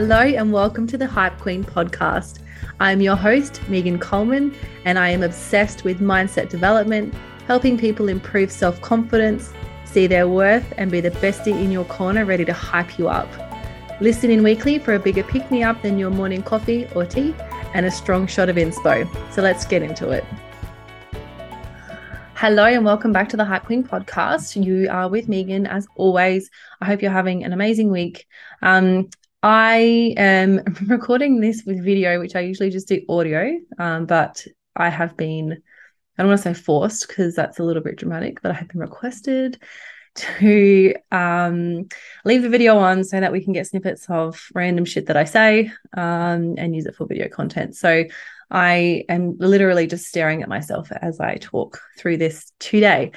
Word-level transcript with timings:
Hello, 0.00 0.22
and 0.22 0.50
welcome 0.50 0.86
to 0.86 0.96
the 0.96 1.06
Hype 1.06 1.38
Queen 1.40 1.62
podcast. 1.62 2.38
I 2.80 2.90
am 2.90 3.02
your 3.02 3.16
host, 3.16 3.60
Megan 3.68 3.98
Coleman, 3.98 4.54
and 4.86 4.98
I 4.98 5.10
am 5.10 5.22
obsessed 5.22 5.84
with 5.84 6.00
mindset 6.00 6.48
development, 6.48 7.12
helping 7.46 7.76
people 7.76 8.08
improve 8.08 8.50
self 8.50 8.80
confidence, 8.80 9.52
see 9.84 10.06
their 10.06 10.26
worth, 10.26 10.64
and 10.78 10.90
be 10.90 11.02
the 11.02 11.10
bestie 11.10 11.48
in 11.48 11.70
your 11.70 11.84
corner 11.84 12.24
ready 12.24 12.46
to 12.46 12.52
hype 12.54 12.98
you 12.98 13.10
up. 13.10 13.28
Listen 14.00 14.30
in 14.30 14.42
weekly 14.42 14.78
for 14.78 14.94
a 14.94 14.98
bigger 14.98 15.22
pick 15.22 15.50
me 15.50 15.62
up 15.62 15.82
than 15.82 15.98
your 15.98 16.08
morning 16.08 16.42
coffee 16.42 16.88
or 16.94 17.04
tea 17.04 17.34
and 17.74 17.84
a 17.84 17.90
strong 17.90 18.26
shot 18.26 18.48
of 18.48 18.56
inspo. 18.56 19.06
So 19.30 19.42
let's 19.42 19.66
get 19.66 19.82
into 19.82 20.08
it. 20.08 20.24
Hello 22.36 22.64
and 22.64 22.86
welcome 22.86 23.12
back 23.12 23.28
to 23.28 23.36
the 23.36 23.44
Hype 23.44 23.64
Queen 23.64 23.84
podcast. 23.84 24.64
You 24.64 24.88
are 24.88 25.10
with 25.10 25.28
Megan 25.28 25.66
as 25.66 25.86
always. 25.94 26.48
I 26.80 26.86
hope 26.86 27.02
you're 27.02 27.10
having 27.10 27.44
an 27.44 27.52
amazing 27.52 27.90
week. 27.90 28.26
Um, 28.62 29.10
I 29.42 30.14
am 30.16 30.62
recording 30.86 31.40
this 31.40 31.64
with 31.64 31.82
video, 31.82 32.18
which 32.20 32.36
I 32.36 32.40
usually 32.40 32.70
just 32.70 32.88
do 32.88 33.02
audio, 33.08 33.58
um, 33.78 34.06
but 34.06 34.46
I 34.76 34.90
have 34.90 35.16
been, 35.16 35.62
I 36.18 36.22
don't 36.22 36.28
want 36.28 36.42
to 36.42 36.54
say 36.54 36.54
forced 36.54 37.08
because 37.08 37.34
that's 37.34 37.58
a 37.58 37.62
little 37.62 37.82
bit 37.82 37.96
dramatic, 37.96 38.42
but 38.42 38.50
I 38.50 38.54
have 38.54 38.68
been 38.68 38.80
requested 38.80 39.62
to 40.14 40.94
um, 41.10 41.88
leave 42.24 42.42
the 42.42 42.48
video 42.48 42.76
on 42.76 43.04
so 43.04 43.20
that 43.20 43.32
we 43.32 43.42
can 43.42 43.52
get 43.52 43.66
snippets 43.66 44.06
of 44.10 44.44
random 44.54 44.84
shit 44.84 45.06
that 45.06 45.16
I 45.16 45.24
say 45.24 45.72
um, 45.96 46.56
and 46.58 46.74
use 46.74 46.86
it 46.86 46.96
for 46.96 47.06
video 47.06 47.28
content. 47.28 47.76
So 47.76 48.04
I 48.50 49.04
am 49.08 49.36
literally 49.38 49.86
just 49.86 50.06
staring 50.06 50.42
at 50.42 50.48
myself 50.48 50.90
as 51.00 51.20
I 51.20 51.36
talk 51.36 51.80
through 51.96 52.16
this 52.16 52.52
today. 52.58 53.12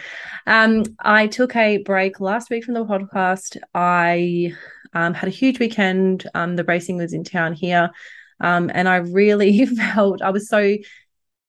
Um, 0.45 0.83
I 0.99 1.27
took 1.27 1.55
a 1.55 1.79
break 1.79 2.19
last 2.19 2.51
week 2.51 2.63
from 2.63 2.75
the 2.75 2.85
podcast. 2.85 3.57
I 3.73 4.53
um, 4.93 5.13
had 5.13 5.27
a 5.27 5.31
huge 5.31 5.59
weekend. 5.59 6.27
Um, 6.33 6.55
the 6.55 6.63
racing 6.63 6.97
was 6.97 7.13
in 7.13 7.23
town 7.23 7.53
here. 7.53 7.91
Um, 8.39 8.71
and 8.73 8.89
I 8.89 8.97
really 8.97 9.65
felt 9.93 10.21
I 10.21 10.31
was 10.31 10.49
so 10.49 10.75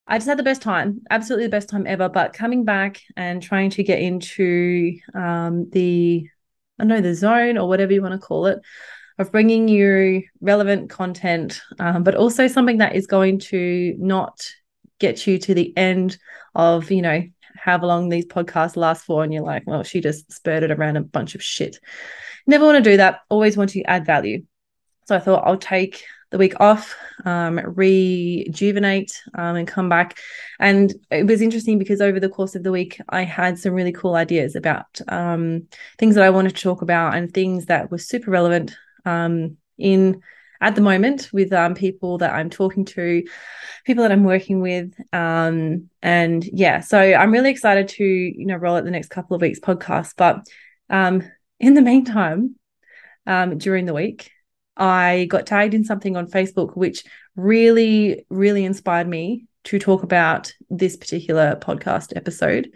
I 0.07 0.19
just 0.19 0.29
had 0.29 0.39
the 0.39 0.43
best 0.43 0.61
time, 0.61 1.01
absolutely 1.11 1.47
the 1.47 1.51
best 1.51 1.71
time 1.71 1.87
ever. 1.87 2.09
But 2.09 2.35
coming 2.35 2.65
back 2.65 3.01
and 3.17 3.43
trying 3.43 3.71
to 3.71 3.83
get 3.83 4.01
into 4.01 4.99
um, 5.15 5.71
the, 5.71 6.29
I 6.79 6.85
know, 6.85 7.01
the 7.01 7.15
zone 7.15 7.57
or 7.57 7.69
whatever 7.69 7.93
you 7.93 8.03
want 8.03 8.21
to 8.21 8.27
call 8.27 8.47
it, 8.47 8.61
of 9.19 9.31
bringing 9.31 9.69
you 9.69 10.25
relevant 10.41 10.91
content, 10.91 11.63
um, 11.79 12.03
but 12.03 12.17
also 12.17 12.49
something 12.49 12.79
that 12.79 12.97
is 12.97 13.07
going 13.07 13.39
to 13.39 13.95
not 13.99 14.47
get 14.99 15.27
you 15.27 15.39
to 15.39 15.55
the 15.55 15.75
end 15.77 16.19
of, 16.55 16.91
you 16.91 17.01
know, 17.01 17.23
however 17.57 17.87
long 17.87 18.09
these 18.09 18.27
podcasts 18.27 18.77
last 18.77 19.05
for. 19.05 19.23
And 19.23 19.33
you're 19.33 19.43
like, 19.43 19.65
well, 19.67 19.83
she 19.83 20.01
just 20.01 20.31
spurted 20.33 20.71
around 20.71 20.97
a 20.97 21.03
bunch 21.03 21.35
of 21.35 21.43
shit. 21.43 21.79
Never 22.47 22.65
want 22.65 22.83
to 22.83 22.91
do 22.91 22.97
that. 22.97 23.21
Always 23.29 23.57
want 23.57 23.71
to 23.71 23.83
add 23.83 24.05
value. 24.05 24.45
So 25.07 25.17
I 25.17 25.19
thought 25.21 25.45
I'll 25.47 25.59
take 25.59 26.05
the 26.31 26.39
week 26.39 26.59
off, 26.59 26.97
um, 27.25 27.61
rejuvenate, 27.61 29.23
um, 29.35 29.57
and 29.57 29.69
come 29.69 29.89
back. 29.89 30.19
And 30.59 30.93
it 31.11 31.27
was 31.27 31.41
interesting 31.41 31.79
because 31.79 32.01
over 32.01 32.19
the 32.19 32.29
course 32.29 32.57
of 32.57 32.65
the 32.65 32.73
week, 32.73 33.01
I 33.09 33.23
had 33.23 33.59
some 33.59 33.73
really 33.73 33.93
cool 33.93 34.17
ideas 34.17 34.57
about 34.57 35.01
um, 35.09 35.69
things 35.99 36.17
that 36.17 36.25
I 36.25 36.31
wanted 36.31 36.57
to 36.57 36.63
talk 36.63 36.83
about 36.83 37.15
and 37.15 37.33
things 37.33 37.67
that 37.67 37.91
were 37.91 37.99
super 37.99 38.31
relevant 38.31 38.75
um, 39.05 39.59
in 39.79 40.23
at 40.65 40.75
the 40.75 40.81
moment 40.81 41.29
with 41.31 41.53
um, 41.53 41.75
people 41.75 42.17
that 42.19 42.33
I'm 42.33 42.49
talking 42.49 42.87
to, 42.87 43.23
people 43.85 44.03
that 44.03 44.11
I'm 44.11 44.25
working 44.25 44.63
with, 44.63 44.95
um, 45.13 45.91
and 46.01 46.43
yeah, 46.43 46.81
so 46.81 46.99
I'm 46.99 47.33
really 47.33 47.51
excited 47.51 47.89
to 47.89 48.05
you 48.05 48.47
know 48.47 48.57
roll 48.57 48.77
out 48.77 48.85
the 48.85 48.91
next 48.91 49.11
couple 49.11 49.35
of 49.35 49.43
weeks 49.43 49.61
podcast. 49.61 50.15
But 50.17 50.47
um, 50.89 51.23
in 51.61 51.75
the 51.75 51.83
meantime, 51.83 52.57
um, 53.27 53.59
during 53.59 53.85
the 53.85 53.93
week, 53.93 54.31
I 54.75 55.27
got 55.29 55.45
tagged 55.45 55.75
in 55.75 55.85
something 55.85 56.17
on 56.17 56.29
Facebook 56.31 56.79
which 56.79 57.05
really, 57.37 58.25
really 58.31 58.65
inspired 58.65 59.07
me 59.07 59.45
to 59.65 59.79
talk 59.79 60.03
about 60.03 60.51
this 60.71 60.97
particular 60.97 61.57
podcast 61.57 62.17
episode. 62.17 62.71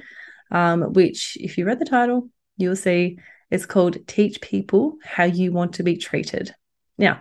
Um, 0.51 0.93
which, 0.93 1.39
if 1.41 1.57
you 1.57 1.65
read 1.65 1.79
the 1.79 1.87
title, 1.87 2.29
you'll 2.59 2.77
see 2.77 3.19
it's 3.51 3.67
called 3.67 4.07
Teach 4.07 4.43
People 4.43 4.99
How 5.03 5.25
You 5.25 5.53
Want 5.53 5.75
to 5.75 5.83
Be 5.83 5.97
Treated. 5.97 6.55
Now, 6.99 7.21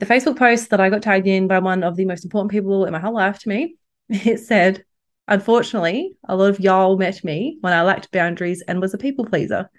the 0.00 0.06
Facebook 0.06 0.36
post 0.36 0.70
that 0.70 0.80
I 0.80 0.88
got 0.88 1.02
tagged 1.02 1.26
in 1.26 1.46
by 1.46 1.58
one 1.58 1.82
of 1.82 1.94
the 1.94 2.06
most 2.06 2.24
important 2.24 2.50
people 2.50 2.86
in 2.86 2.92
my 2.92 2.98
whole 2.98 3.14
life 3.14 3.38
to 3.40 3.48
me, 3.48 3.76
it 4.08 4.40
said, 4.40 4.84
Unfortunately, 5.28 6.16
a 6.26 6.34
lot 6.34 6.50
of 6.50 6.58
y'all 6.58 6.98
met 6.98 7.22
me 7.22 7.58
when 7.60 7.72
I 7.72 7.82
lacked 7.82 8.10
boundaries 8.10 8.64
and 8.66 8.80
was 8.80 8.94
a 8.94 8.98
people 8.98 9.24
pleaser. 9.24 9.70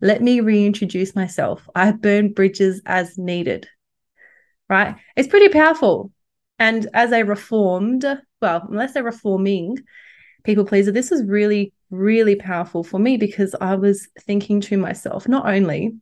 Let 0.00 0.22
me 0.22 0.38
reintroduce 0.38 1.16
myself. 1.16 1.68
I 1.74 1.90
burn 1.90 2.32
bridges 2.32 2.80
as 2.86 3.18
needed. 3.18 3.66
Right? 4.68 4.94
It's 5.16 5.26
pretty 5.26 5.48
powerful. 5.48 6.12
And 6.60 6.86
as 6.94 7.10
a 7.10 7.24
reformed, 7.24 8.04
well, 8.40 8.68
unless 8.70 8.92
they're 8.92 9.02
reforming 9.02 9.78
people 10.44 10.64
pleaser, 10.64 10.92
this 10.92 11.10
was 11.10 11.24
really, 11.24 11.72
really 11.90 12.36
powerful 12.36 12.84
for 12.84 13.00
me 13.00 13.16
because 13.16 13.56
I 13.60 13.74
was 13.74 14.06
thinking 14.20 14.60
to 14.62 14.76
myself, 14.76 15.26
not 15.26 15.48
only 15.48 15.96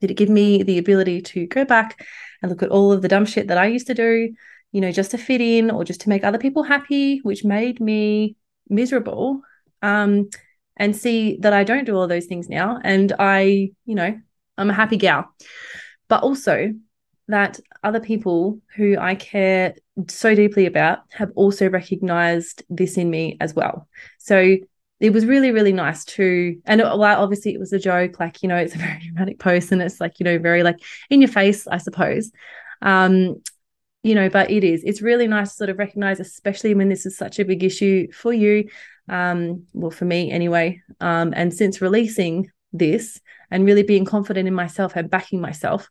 did 0.00 0.10
it 0.10 0.16
give 0.16 0.30
me 0.30 0.62
the 0.62 0.78
ability 0.78 1.20
to 1.20 1.46
go 1.46 1.66
back 1.66 2.02
and 2.42 2.50
look 2.50 2.62
at 2.62 2.70
all 2.70 2.92
of 2.92 3.02
the 3.02 3.08
dumb 3.08 3.26
shit 3.26 3.48
that 3.48 3.58
I 3.58 3.66
used 3.66 3.86
to 3.88 3.94
do, 3.94 4.34
you 4.72 4.80
know, 4.80 4.92
just 4.92 5.10
to 5.12 5.18
fit 5.18 5.40
in 5.40 5.70
or 5.70 5.84
just 5.84 6.02
to 6.02 6.08
make 6.08 6.24
other 6.24 6.38
people 6.38 6.62
happy, 6.62 7.18
which 7.18 7.44
made 7.44 7.80
me 7.80 8.36
miserable. 8.68 9.42
Um, 9.82 10.28
and 10.78 10.96
see 10.96 11.38
that 11.40 11.52
I 11.52 11.64
don't 11.64 11.84
do 11.84 11.96
all 11.96 12.06
those 12.06 12.26
things 12.26 12.48
now. 12.48 12.80
And 12.82 13.12
I, 13.18 13.72
you 13.84 13.94
know, 13.94 14.18
I'm 14.56 14.70
a 14.70 14.74
happy 14.74 14.96
gal. 14.96 15.34
But 16.08 16.22
also 16.22 16.72
that 17.26 17.60
other 17.84 18.00
people 18.00 18.60
who 18.76 18.96
I 18.98 19.14
care 19.14 19.74
so 20.06 20.34
deeply 20.34 20.66
about 20.66 21.00
have 21.10 21.30
also 21.34 21.68
recognized 21.68 22.62
this 22.70 22.96
in 22.96 23.10
me 23.10 23.36
as 23.40 23.54
well. 23.54 23.88
So 24.18 24.56
it 25.00 25.12
was 25.12 25.26
really, 25.26 25.52
really 25.52 25.72
nice 25.72 26.04
to, 26.04 26.60
and 26.64 26.80
it, 26.80 26.84
well, 26.84 27.22
obviously 27.22 27.54
it 27.54 27.60
was 27.60 27.72
a 27.72 27.78
joke, 27.78 28.18
like, 28.18 28.42
you 28.42 28.48
know, 28.48 28.56
it's 28.56 28.74
a 28.74 28.78
very 28.86 29.00
dramatic 29.00 29.38
post 29.38 29.70
and 29.72 29.80
it's 29.80 30.00
like, 30.00 30.18
you 30.18 30.24
know, 30.24 30.38
very 30.38 30.62
like 30.62 30.76
in 31.10 31.20
your 31.20 31.30
face, 31.30 31.66
I 31.66 31.78
suppose. 31.78 32.30
Um, 32.82 33.42
you 34.02 34.14
know, 34.14 34.28
but 34.28 34.50
it 34.50 34.64
is, 34.64 34.82
it's 34.84 35.02
really 35.02 35.26
nice 35.26 35.50
to 35.50 35.56
sort 35.56 35.70
of 35.70 35.78
recognize, 35.78 36.20
especially 36.20 36.74
when 36.74 36.88
this 36.88 37.04
is 37.04 37.16
such 37.16 37.38
a 37.38 37.44
big 37.44 37.64
issue 37.64 38.10
for 38.12 38.32
you, 38.32 38.68
um, 39.08 39.64
well, 39.72 39.90
for 39.90 40.04
me 40.04 40.30
anyway. 40.30 40.80
Um, 41.00 41.32
and 41.36 41.52
since 41.52 41.80
releasing 41.80 42.50
this 42.72 43.20
and 43.50 43.64
really 43.64 43.82
being 43.82 44.04
confident 44.04 44.46
in 44.46 44.54
myself 44.54 44.94
and 44.94 45.10
backing 45.10 45.40
myself, 45.40 45.88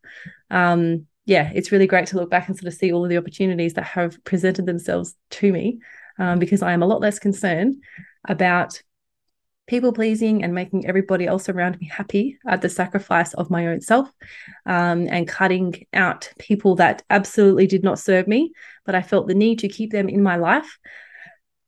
um, 0.49 1.05
yeah, 1.25 1.51
it's 1.53 1.73
really 1.73 1.87
great 1.87 2.07
to 2.07 2.15
look 2.15 2.29
back 2.29 2.47
and 2.47 2.57
sort 2.57 2.71
of 2.71 2.73
see 2.73 2.93
all 2.93 3.03
of 3.03 3.09
the 3.09 3.17
opportunities 3.17 3.73
that 3.73 3.83
have 3.83 4.23
presented 4.23 4.65
themselves 4.65 5.13
to 5.31 5.51
me 5.51 5.79
um, 6.17 6.39
because 6.39 6.61
I 6.61 6.71
am 6.71 6.83
a 6.83 6.87
lot 6.87 7.01
less 7.01 7.19
concerned 7.19 7.75
about 8.27 8.81
people 9.67 9.91
pleasing 9.91 10.43
and 10.43 10.55
making 10.55 10.87
everybody 10.87 11.27
else 11.27 11.49
around 11.49 11.79
me 11.79 11.87
happy 11.87 12.37
at 12.47 12.61
the 12.61 12.69
sacrifice 12.69 13.33
of 13.33 13.49
my 13.49 13.67
own 13.67 13.81
self 13.81 14.09
um, 14.65 15.07
and 15.09 15.27
cutting 15.27 15.85
out 15.93 16.31
people 16.39 16.75
that 16.75 17.03
absolutely 17.09 17.67
did 17.67 17.83
not 17.83 17.99
serve 17.99 18.27
me, 18.27 18.51
but 18.85 18.95
I 18.95 19.01
felt 19.01 19.27
the 19.27 19.35
need 19.35 19.59
to 19.59 19.69
keep 19.69 19.91
them 19.91 20.09
in 20.09 20.23
my 20.23 20.37
life 20.37 20.77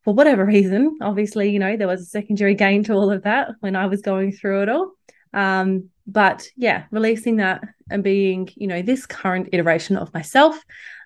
for 0.03 0.13
whatever 0.13 0.45
reason, 0.45 0.97
obviously, 1.01 1.51
you 1.51 1.59
know, 1.59 1.75
there 1.75 1.87
was 1.87 2.01
a 2.01 2.05
secondary 2.05 2.55
gain 2.55 2.83
to 2.85 2.93
all 2.93 3.11
of 3.11 3.23
that 3.23 3.49
when 3.59 3.75
I 3.75 3.87
was 3.87 4.01
going 4.01 4.31
through 4.31 4.63
it 4.63 4.69
all. 4.69 4.93
Um, 5.33 5.89
but 6.07 6.47
yeah, 6.55 6.85
releasing 6.89 7.35
that 7.35 7.61
and 7.91 8.03
being, 8.03 8.49
you 8.55 8.67
know, 8.67 8.81
this 8.81 9.05
current 9.05 9.49
iteration 9.51 9.97
of 9.97 10.13
myself, 10.13 10.57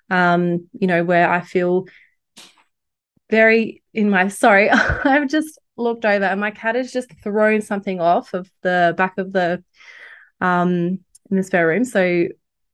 um, 0.09 0.69
you 0.73 0.87
know, 0.87 1.03
where 1.03 1.29
I 1.29 1.41
feel 1.41 1.87
very 3.29 3.83
in 3.93 4.09
my 4.09 4.27
sorry, 4.27 4.69
i'm 4.71 5.27
just 5.27 5.59
looked 5.75 6.06
over 6.06 6.25
and 6.25 6.39
my 6.39 6.51
cat 6.51 6.75
has 6.75 6.91
just 6.91 7.11
thrown 7.23 7.61
something 7.61 8.00
off 8.00 8.33
of 8.33 8.50
the 8.62 8.94
back 8.97 9.18
of 9.18 9.33
the 9.33 9.63
um 10.42 11.00
in 11.30 11.38
the 11.38 11.44
spare 11.44 11.68
room. 11.68 11.83
So 11.83 12.27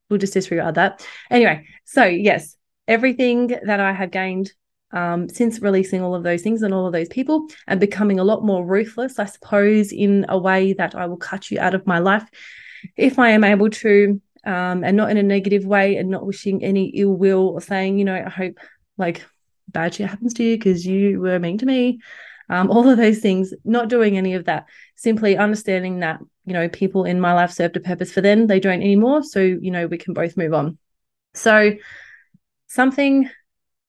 we'll 0.10 0.20
just 0.20 0.34
disregard 0.34 0.76
that. 0.76 1.06
Anyway, 1.30 1.66
so 1.86 2.04
yes, 2.04 2.56
everything 2.88 3.48
that 3.48 3.80
I 3.80 3.94
have 3.94 4.12
gained 4.12 4.52
um, 4.92 5.30
since 5.30 5.60
releasing 5.62 6.02
all 6.02 6.16
of 6.16 6.24
those 6.24 6.42
things 6.42 6.62
and 6.62 6.74
all 6.74 6.88
of 6.88 6.94
those 6.94 7.10
people 7.10 7.48
and 7.68 7.80
becoming 7.80 8.20
a 8.20 8.24
lot 8.24 8.44
more 8.44 8.66
ruthless, 8.66 9.20
I 9.20 9.26
suppose, 9.26 9.92
in 9.92 10.26
a 10.30 10.38
way 10.38 10.74
that 10.74 10.96
I 10.96 11.06
will 11.06 11.18
cut 11.18 11.52
you 11.52 11.60
out 11.60 11.76
of 11.76 11.86
my 11.86 12.00
life 12.00 12.28
if 12.98 13.20
I 13.20 13.30
am 13.30 13.44
able 13.44 13.70
to, 13.70 14.20
um, 14.46 14.84
and 14.84 14.98
not 14.98 15.12
in 15.12 15.18
a 15.18 15.24
negative 15.24 15.66
way 15.66 15.98
and 15.98 16.10
not 16.10 16.26
wishing 16.26 16.64
any 16.64 16.86
ill 16.86 17.14
will 17.14 17.50
or 17.50 17.62
saying, 17.62 18.00
you 18.00 18.06
know, 18.06 18.16
I 18.16 18.30
hope 18.30 18.58
like 18.98 19.24
bad 19.68 19.94
shit 19.94 20.10
happens 20.10 20.34
to 20.36 20.44
you 20.44 20.58
because 20.58 20.86
you 20.86 21.20
were 21.20 21.40
mean 21.40 21.60
to 21.60 21.66
me. 21.66 22.00
Um, 22.50 22.72
all 22.72 22.90
of 22.90 22.98
those 22.98 23.20
things, 23.20 23.54
not 23.64 23.90
doing 23.90 24.18
any 24.18 24.34
of 24.34 24.46
that, 24.46 24.66
simply 24.96 25.38
understanding 25.38 26.00
that, 26.00 26.20
you 26.46 26.54
know, 26.54 26.68
people 26.68 27.06
in 27.06 27.22
my 27.22 27.34
life 27.34 27.52
served 27.52 27.78
a 27.78 27.80
purpose 27.80 28.12
for 28.12 28.22
them, 28.22 28.48
they 28.48 28.60
don't 28.60 28.82
anymore. 28.82 29.24
So, 29.24 29.40
you 29.40 29.72
know, 29.72 29.88
we 29.88 29.98
can 29.98 30.14
both 30.14 30.36
move 30.36 30.54
on. 30.54 30.78
So, 31.36 31.74
something 32.68 33.30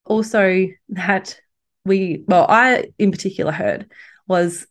also 0.05 0.67
that 0.91 1.41
we, 1.85 2.25
well, 2.27 2.47
I 2.49 2.91
in 2.99 3.11
particular 3.11 3.53
heard 3.53 3.91
was, 4.27 4.67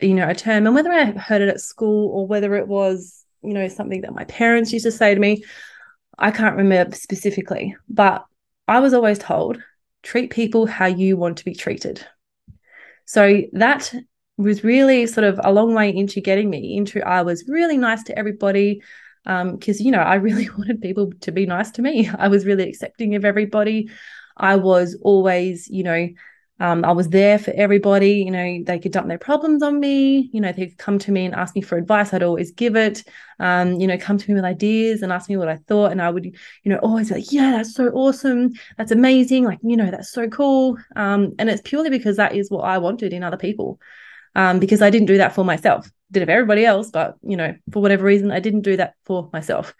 you 0.00 0.14
know, 0.14 0.28
a 0.28 0.34
term, 0.34 0.66
and 0.66 0.74
whether 0.74 0.92
I 0.92 1.04
heard 1.04 1.42
it 1.42 1.48
at 1.48 1.60
school 1.60 2.10
or 2.10 2.26
whether 2.26 2.54
it 2.56 2.66
was, 2.66 3.24
you 3.42 3.52
know, 3.52 3.68
something 3.68 4.02
that 4.02 4.14
my 4.14 4.24
parents 4.24 4.72
used 4.72 4.84
to 4.84 4.92
say 4.92 5.14
to 5.14 5.20
me, 5.20 5.44
I 6.18 6.30
can't 6.30 6.56
remember 6.56 6.96
specifically, 6.96 7.76
but 7.88 8.24
I 8.66 8.80
was 8.80 8.94
always 8.94 9.18
told 9.18 9.62
treat 10.02 10.30
people 10.30 10.66
how 10.66 10.86
you 10.86 11.16
want 11.16 11.38
to 11.38 11.44
be 11.44 11.54
treated. 11.54 12.06
So 13.06 13.42
that 13.52 13.92
was 14.36 14.64
really 14.64 15.06
sort 15.06 15.24
of 15.24 15.40
a 15.42 15.52
long 15.52 15.74
way 15.74 15.94
into 15.94 16.20
getting 16.20 16.50
me 16.50 16.76
into 16.76 17.06
I 17.06 17.22
was 17.22 17.44
really 17.48 17.78
nice 17.78 18.02
to 18.04 18.18
everybody 18.18 18.82
because 19.24 19.80
um, 19.80 19.86
you 19.86 19.92
know 19.92 20.00
I 20.00 20.16
really 20.16 20.48
wanted 20.58 20.80
people 20.80 21.12
to 21.20 21.32
be 21.32 21.46
nice 21.46 21.70
to 21.72 21.82
me. 21.82 22.08
I 22.08 22.28
was 22.28 22.46
really 22.46 22.68
accepting 22.68 23.14
of 23.14 23.24
everybody. 23.24 23.90
I 24.36 24.56
was 24.56 24.98
always, 25.00 25.68
you 25.68 25.84
know, 25.84 26.08
um, 26.64 26.82
I 26.82 26.92
was 26.92 27.10
there 27.10 27.38
for 27.38 27.52
everybody. 27.54 28.12
You 28.12 28.30
know, 28.30 28.62
they 28.64 28.78
could 28.78 28.92
dump 28.92 29.08
their 29.08 29.18
problems 29.18 29.62
on 29.62 29.78
me. 29.78 30.30
You 30.32 30.40
know, 30.40 30.50
they 30.50 30.68
could 30.68 30.78
come 30.78 30.98
to 31.00 31.12
me 31.12 31.26
and 31.26 31.34
ask 31.34 31.54
me 31.54 31.60
for 31.60 31.76
advice. 31.76 32.14
I'd 32.14 32.22
always 32.22 32.52
give 32.52 32.74
it. 32.74 33.04
Um, 33.38 33.74
you 33.80 33.86
know, 33.86 33.98
come 33.98 34.16
to 34.16 34.30
me 34.30 34.34
with 34.34 34.44
ideas 34.44 35.02
and 35.02 35.12
ask 35.12 35.28
me 35.28 35.36
what 35.36 35.48
I 35.48 35.56
thought. 35.68 35.92
And 35.92 36.00
I 36.00 36.08
would, 36.08 36.24
you 36.24 36.34
know, 36.64 36.78
always 36.78 37.10
be 37.10 37.16
like, 37.16 37.32
yeah, 37.32 37.50
that's 37.50 37.74
so 37.74 37.88
awesome. 37.88 38.52
That's 38.78 38.92
amazing. 38.92 39.44
Like, 39.44 39.58
you 39.62 39.76
know, 39.76 39.90
that's 39.90 40.10
so 40.10 40.26
cool. 40.28 40.78
Um, 40.96 41.34
and 41.38 41.50
it's 41.50 41.60
purely 41.62 41.90
because 41.90 42.16
that 42.16 42.34
is 42.34 42.50
what 42.50 42.62
I 42.62 42.78
wanted 42.78 43.12
in 43.12 43.22
other 43.22 43.36
people. 43.36 43.78
Um, 44.34 44.58
because 44.58 44.80
I 44.80 44.88
didn't 44.88 45.08
do 45.08 45.18
that 45.18 45.34
for 45.34 45.44
myself. 45.44 45.90
Did 46.12 46.22
it 46.22 46.26
for 46.26 46.32
everybody 46.32 46.64
else, 46.64 46.90
but 46.90 47.16
you 47.22 47.36
know, 47.36 47.54
for 47.72 47.82
whatever 47.82 48.04
reason, 48.04 48.30
I 48.30 48.40
didn't 48.40 48.62
do 48.62 48.78
that 48.78 48.94
for 49.04 49.28
myself. 49.34 49.74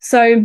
So 0.00 0.44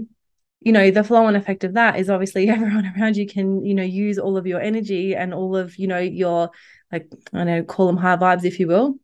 you 0.62 0.71
know 0.71 0.92
the 0.92 1.04
flow 1.04 1.25
on 1.25 1.36
effect 1.36 1.63
of 1.63 1.74
that 1.74 1.98
is 1.98 2.09
obviously 2.09 2.50
everyone 2.50 2.92
around 2.98 3.15
you 3.18 3.27
can 3.27 3.63
you 3.65 3.74
know 3.74 3.83
use 3.83 4.18
all 4.18 4.38
of 4.38 4.48
your 4.48 4.62
energy 4.62 5.15
and 5.15 5.33
all 5.33 5.56
of 5.56 5.77
you 5.77 5.88
know 5.88 6.00
your 6.00 6.50
like 6.92 7.12
i 7.33 7.44
know 7.44 7.63
call 7.63 7.88
them 7.88 7.98
high 7.98 8.18
vibes 8.18 8.45
if 8.45 8.59
you 8.59 8.68
will 8.68 8.95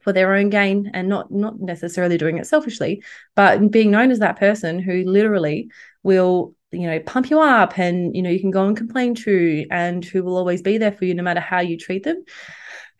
for 0.00 0.12
their 0.12 0.34
own 0.34 0.48
gain 0.48 0.90
and 0.94 1.08
not 1.08 1.30
not 1.30 1.60
necessarily 1.60 2.16
doing 2.16 2.38
it 2.38 2.46
selfishly 2.46 3.02
but 3.34 3.70
being 3.70 3.90
known 3.90 4.10
as 4.10 4.20
that 4.20 4.38
person 4.38 4.78
who 4.78 5.04
literally 5.04 5.70
will 6.02 6.54
you 6.70 6.86
know 6.86 7.00
pump 7.00 7.30
you 7.30 7.40
up 7.40 7.78
and 7.78 8.14
you 8.14 8.22
know 8.22 8.30
you 8.30 8.40
can 8.40 8.50
go 8.50 8.66
and 8.66 8.76
complain 8.76 9.14
to 9.14 9.64
and 9.70 10.04
who 10.04 10.22
will 10.22 10.36
always 10.36 10.62
be 10.62 10.78
there 10.78 10.92
for 10.92 11.04
you 11.04 11.14
no 11.14 11.22
matter 11.22 11.40
how 11.40 11.60
you 11.60 11.76
treat 11.76 12.04
them 12.04 12.22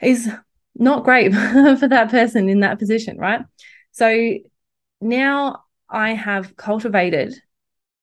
is 0.01 0.29
not 0.75 1.05
great 1.05 1.33
for 1.79 1.89
that 1.89 2.11
person 2.11 2.49
in 2.49 2.61
that 2.61 2.79
position 2.79 3.19
right? 3.19 3.41
So 3.93 4.39
now 5.01 5.65
i 5.89 6.13
have 6.13 6.57
cultivated 6.57 7.35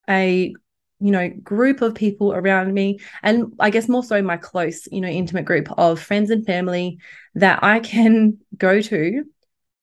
a 0.10 0.54
you 1.00 1.12
know 1.12 1.30
group 1.30 1.82
of 1.82 1.94
people 1.94 2.34
around 2.34 2.74
me 2.74 3.00
and 3.22 3.54
i 3.60 3.70
guess 3.70 3.90
more 3.90 4.04
so 4.04 4.22
my 4.22 4.38
close 4.38 4.88
you 4.92 5.02
know 5.02 5.10
intimate 5.10 5.44
group 5.44 5.68
of 5.78 6.00
friends 6.00 6.32
and 6.32 6.46
family 6.46 6.98
that 7.36 7.64
i 7.64 7.80
can 7.80 8.38
go 8.58 8.82
to 8.82 9.26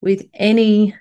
with 0.00 0.26
any 0.34 0.94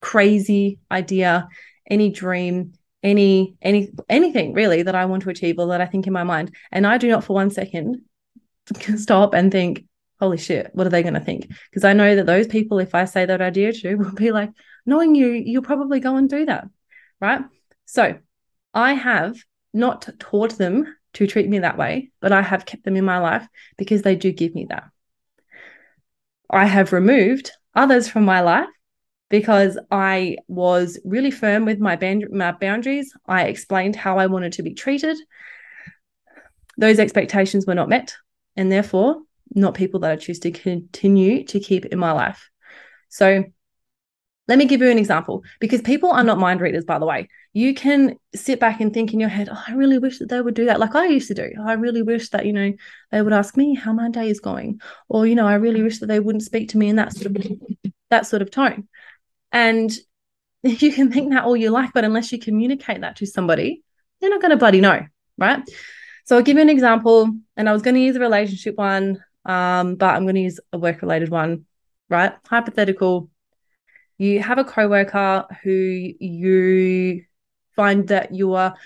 crazy 0.00 0.78
idea 0.90 1.46
any 1.90 2.10
dream 2.10 2.72
any 3.02 3.56
any 3.62 3.90
anything 4.08 4.52
really 4.52 4.82
that 4.82 4.94
i 4.94 5.04
want 5.04 5.22
to 5.22 5.30
achieve 5.30 5.58
or 5.58 5.66
that 5.68 5.80
i 5.80 5.86
think 5.86 6.06
in 6.06 6.12
my 6.12 6.24
mind. 6.24 6.54
And 6.70 6.86
i 6.86 6.98
do 6.98 7.08
not 7.08 7.24
for 7.24 7.34
one 7.34 7.50
second 7.50 8.02
stop 8.96 9.34
and 9.34 9.50
think 9.50 9.84
holy 10.18 10.36
shit 10.38 10.70
what 10.74 10.86
are 10.86 10.90
they 10.90 11.02
going 11.02 11.14
to 11.14 11.20
think? 11.20 11.48
Because 11.70 11.84
i 11.84 11.92
know 11.92 12.16
that 12.16 12.26
those 12.26 12.46
people 12.46 12.78
if 12.78 12.94
i 12.94 13.04
say 13.04 13.24
that 13.24 13.40
idea 13.40 13.72
to 13.72 13.94
will 13.96 14.12
be 14.12 14.32
like 14.32 14.50
knowing 14.86 15.14
you 15.14 15.28
you'll 15.28 15.62
probably 15.62 16.00
go 16.00 16.16
and 16.16 16.28
do 16.28 16.46
that. 16.46 16.68
Right? 17.20 17.42
So 17.86 18.18
I 18.74 18.94
have 18.94 19.36
not 19.72 20.08
taught 20.18 20.58
them 20.58 20.86
to 21.14 21.26
treat 21.26 21.48
me 21.48 21.60
that 21.60 21.78
way, 21.78 22.10
but 22.20 22.32
I 22.32 22.42
have 22.42 22.66
kept 22.66 22.84
them 22.84 22.96
in 22.96 23.04
my 23.04 23.18
life 23.18 23.46
because 23.76 24.02
they 24.02 24.14
do 24.14 24.32
give 24.32 24.54
me 24.54 24.66
that. 24.68 24.84
I 26.48 26.66
have 26.66 26.92
removed 26.92 27.50
others 27.74 28.08
from 28.08 28.24
my 28.24 28.40
life 28.40 28.68
because 29.28 29.78
I 29.90 30.36
was 30.48 30.98
really 31.04 31.30
firm 31.30 31.64
with 31.64 31.78
my, 31.78 31.96
band- 31.96 32.30
my 32.30 32.52
boundaries. 32.52 33.12
I 33.26 33.44
explained 33.44 33.96
how 33.96 34.18
I 34.18 34.26
wanted 34.26 34.52
to 34.54 34.62
be 34.62 34.74
treated. 34.74 35.16
Those 36.76 36.98
expectations 36.98 37.66
were 37.66 37.74
not 37.74 37.88
met, 37.88 38.14
and 38.56 38.70
therefore, 38.70 39.22
not 39.54 39.74
people 39.74 40.00
that 40.00 40.10
I 40.10 40.16
choose 40.16 40.40
to 40.40 40.50
continue 40.50 41.44
to 41.44 41.60
keep 41.60 41.86
in 41.86 41.98
my 41.98 42.12
life. 42.12 42.48
So, 43.08 43.44
let 44.50 44.58
me 44.58 44.64
give 44.64 44.80
you 44.80 44.90
an 44.90 44.98
example 44.98 45.44
because 45.60 45.80
people 45.80 46.10
are 46.10 46.24
not 46.24 46.36
mind 46.36 46.60
readers, 46.60 46.84
by 46.84 46.98
the 46.98 47.06
way. 47.06 47.28
You 47.52 47.72
can 47.72 48.16
sit 48.34 48.58
back 48.58 48.80
and 48.80 48.92
think 48.92 49.12
in 49.12 49.20
your 49.20 49.28
head, 49.28 49.48
oh, 49.48 49.62
I 49.68 49.74
really 49.74 49.98
wish 49.98 50.18
that 50.18 50.28
they 50.28 50.40
would 50.40 50.54
do 50.54 50.64
that, 50.64 50.80
like 50.80 50.96
I 50.96 51.06
used 51.06 51.28
to 51.28 51.34
do. 51.34 51.50
I 51.64 51.74
really 51.74 52.02
wish 52.02 52.30
that, 52.30 52.46
you 52.46 52.52
know, 52.52 52.72
they 53.12 53.22
would 53.22 53.32
ask 53.32 53.56
me 53.56 53.76
how 53.76 53.92
my 53.92 54.10
day 54.10 54.28
is 54.28 54.40
going. 54.40 54.80
Or, 55.08 55.24
you 55.24 55.36
know, 55.36 55.46
I 55.46 55.54
really 55.54 55.84
wish 55.84 56.00
that 56.00 56.06
they 56.06 56.18
wouldn't 56.18 56.42
speak 56.42 56.70
to 56.70 56.78
me 56.78 56.88
in 56.88 56.96
that 56.96 57.12
sort 57.12 57.26
of 57.26 57.36
that 58.10 58.26
sort 58.26 58.42
of 58.42 58.50
tone. 58.50 58.88
And 59.52 59.92
you 60.64 60.92
can 60.92 61.12
think 61.12 61.30
that 61.30 61.44
all 61.44 61.56
you 61.56 61.70
like, 61.70 61.92
but 61.94 62.04
unless 62.04 62.32
you 62.32 62.40
communicate 62.40 63.02
that 63.02 63.14
to 63.16 63.26
somebody, 63.26 63.84
they're 64.20 64.30
not 64.30 64.40
going 64.40 64.50
to 64.50 64.56
bloody 64.56 64.80
know, 64.80 65.06
right? 65.38 65.62
So 66.24 66.36
I'll 66.36 66.42
give 66.42 66.56
you 66.56 66.62
an 66.62 66.70
example, 66.70 67.30
and 67.56 67.68
I 67.68 67.72
was 67.72 67.82
going 67.82 67.94
to 67.94 68.00
use 68.00 68.16
a 68.16 68.20
relationship 68.20 68.76
one, 68.76 69.22
um, 69.44 69.94
but 69.94 70.16
I'm 70.16 70.24
going 70.24 70.34
to 70.34 70.40
use 70.40 70.58
a 70.72 70.78
work 70.78 71.02
related 71.02 71.28
one, 71.28 71.66
right? 72.08 72.32
Hypothetical 72.48 73.30
you 74.20 74.38
have 74.42 74.58
a 74.58 74.64
coworker 74.64 75.46
who 75.62 75.70
you 75.70 77.24
find 77.74 78.08
that 78.08 78.34
you 78.34 78.52
are 78.52 78.76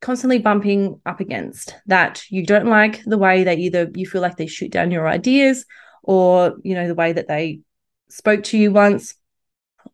constantly 0.00 0.38
bumping 0.38 1.00
up 1.06 1.20
against 1.20 1.76
that 1.86 2.24
you 2.30 2.44
don't 2.44 2.66
like 2.66 3.00
the 3.04 3.16
way 3.16 3.44
that 3.44 3.60
either 3.60 3.88
you 3.94 4.04
feel 4.04 4.20
like 4.20 4.36
they 4.36 4.48
shoot 4.48 4.72
down 4.72 4.90
your 4.90 5.06
ideas 5.06 5.64
or 6.02 6.56
you 6.64 6.74
know 6.74 6.88
the 6.88 6.96
way 6.96 7.12
that 7.12 7.28
they 7.28 7.60
spoke 8.08 8.42
to 8.42 8.58
you 8.58 8.72
once 8.72 9.14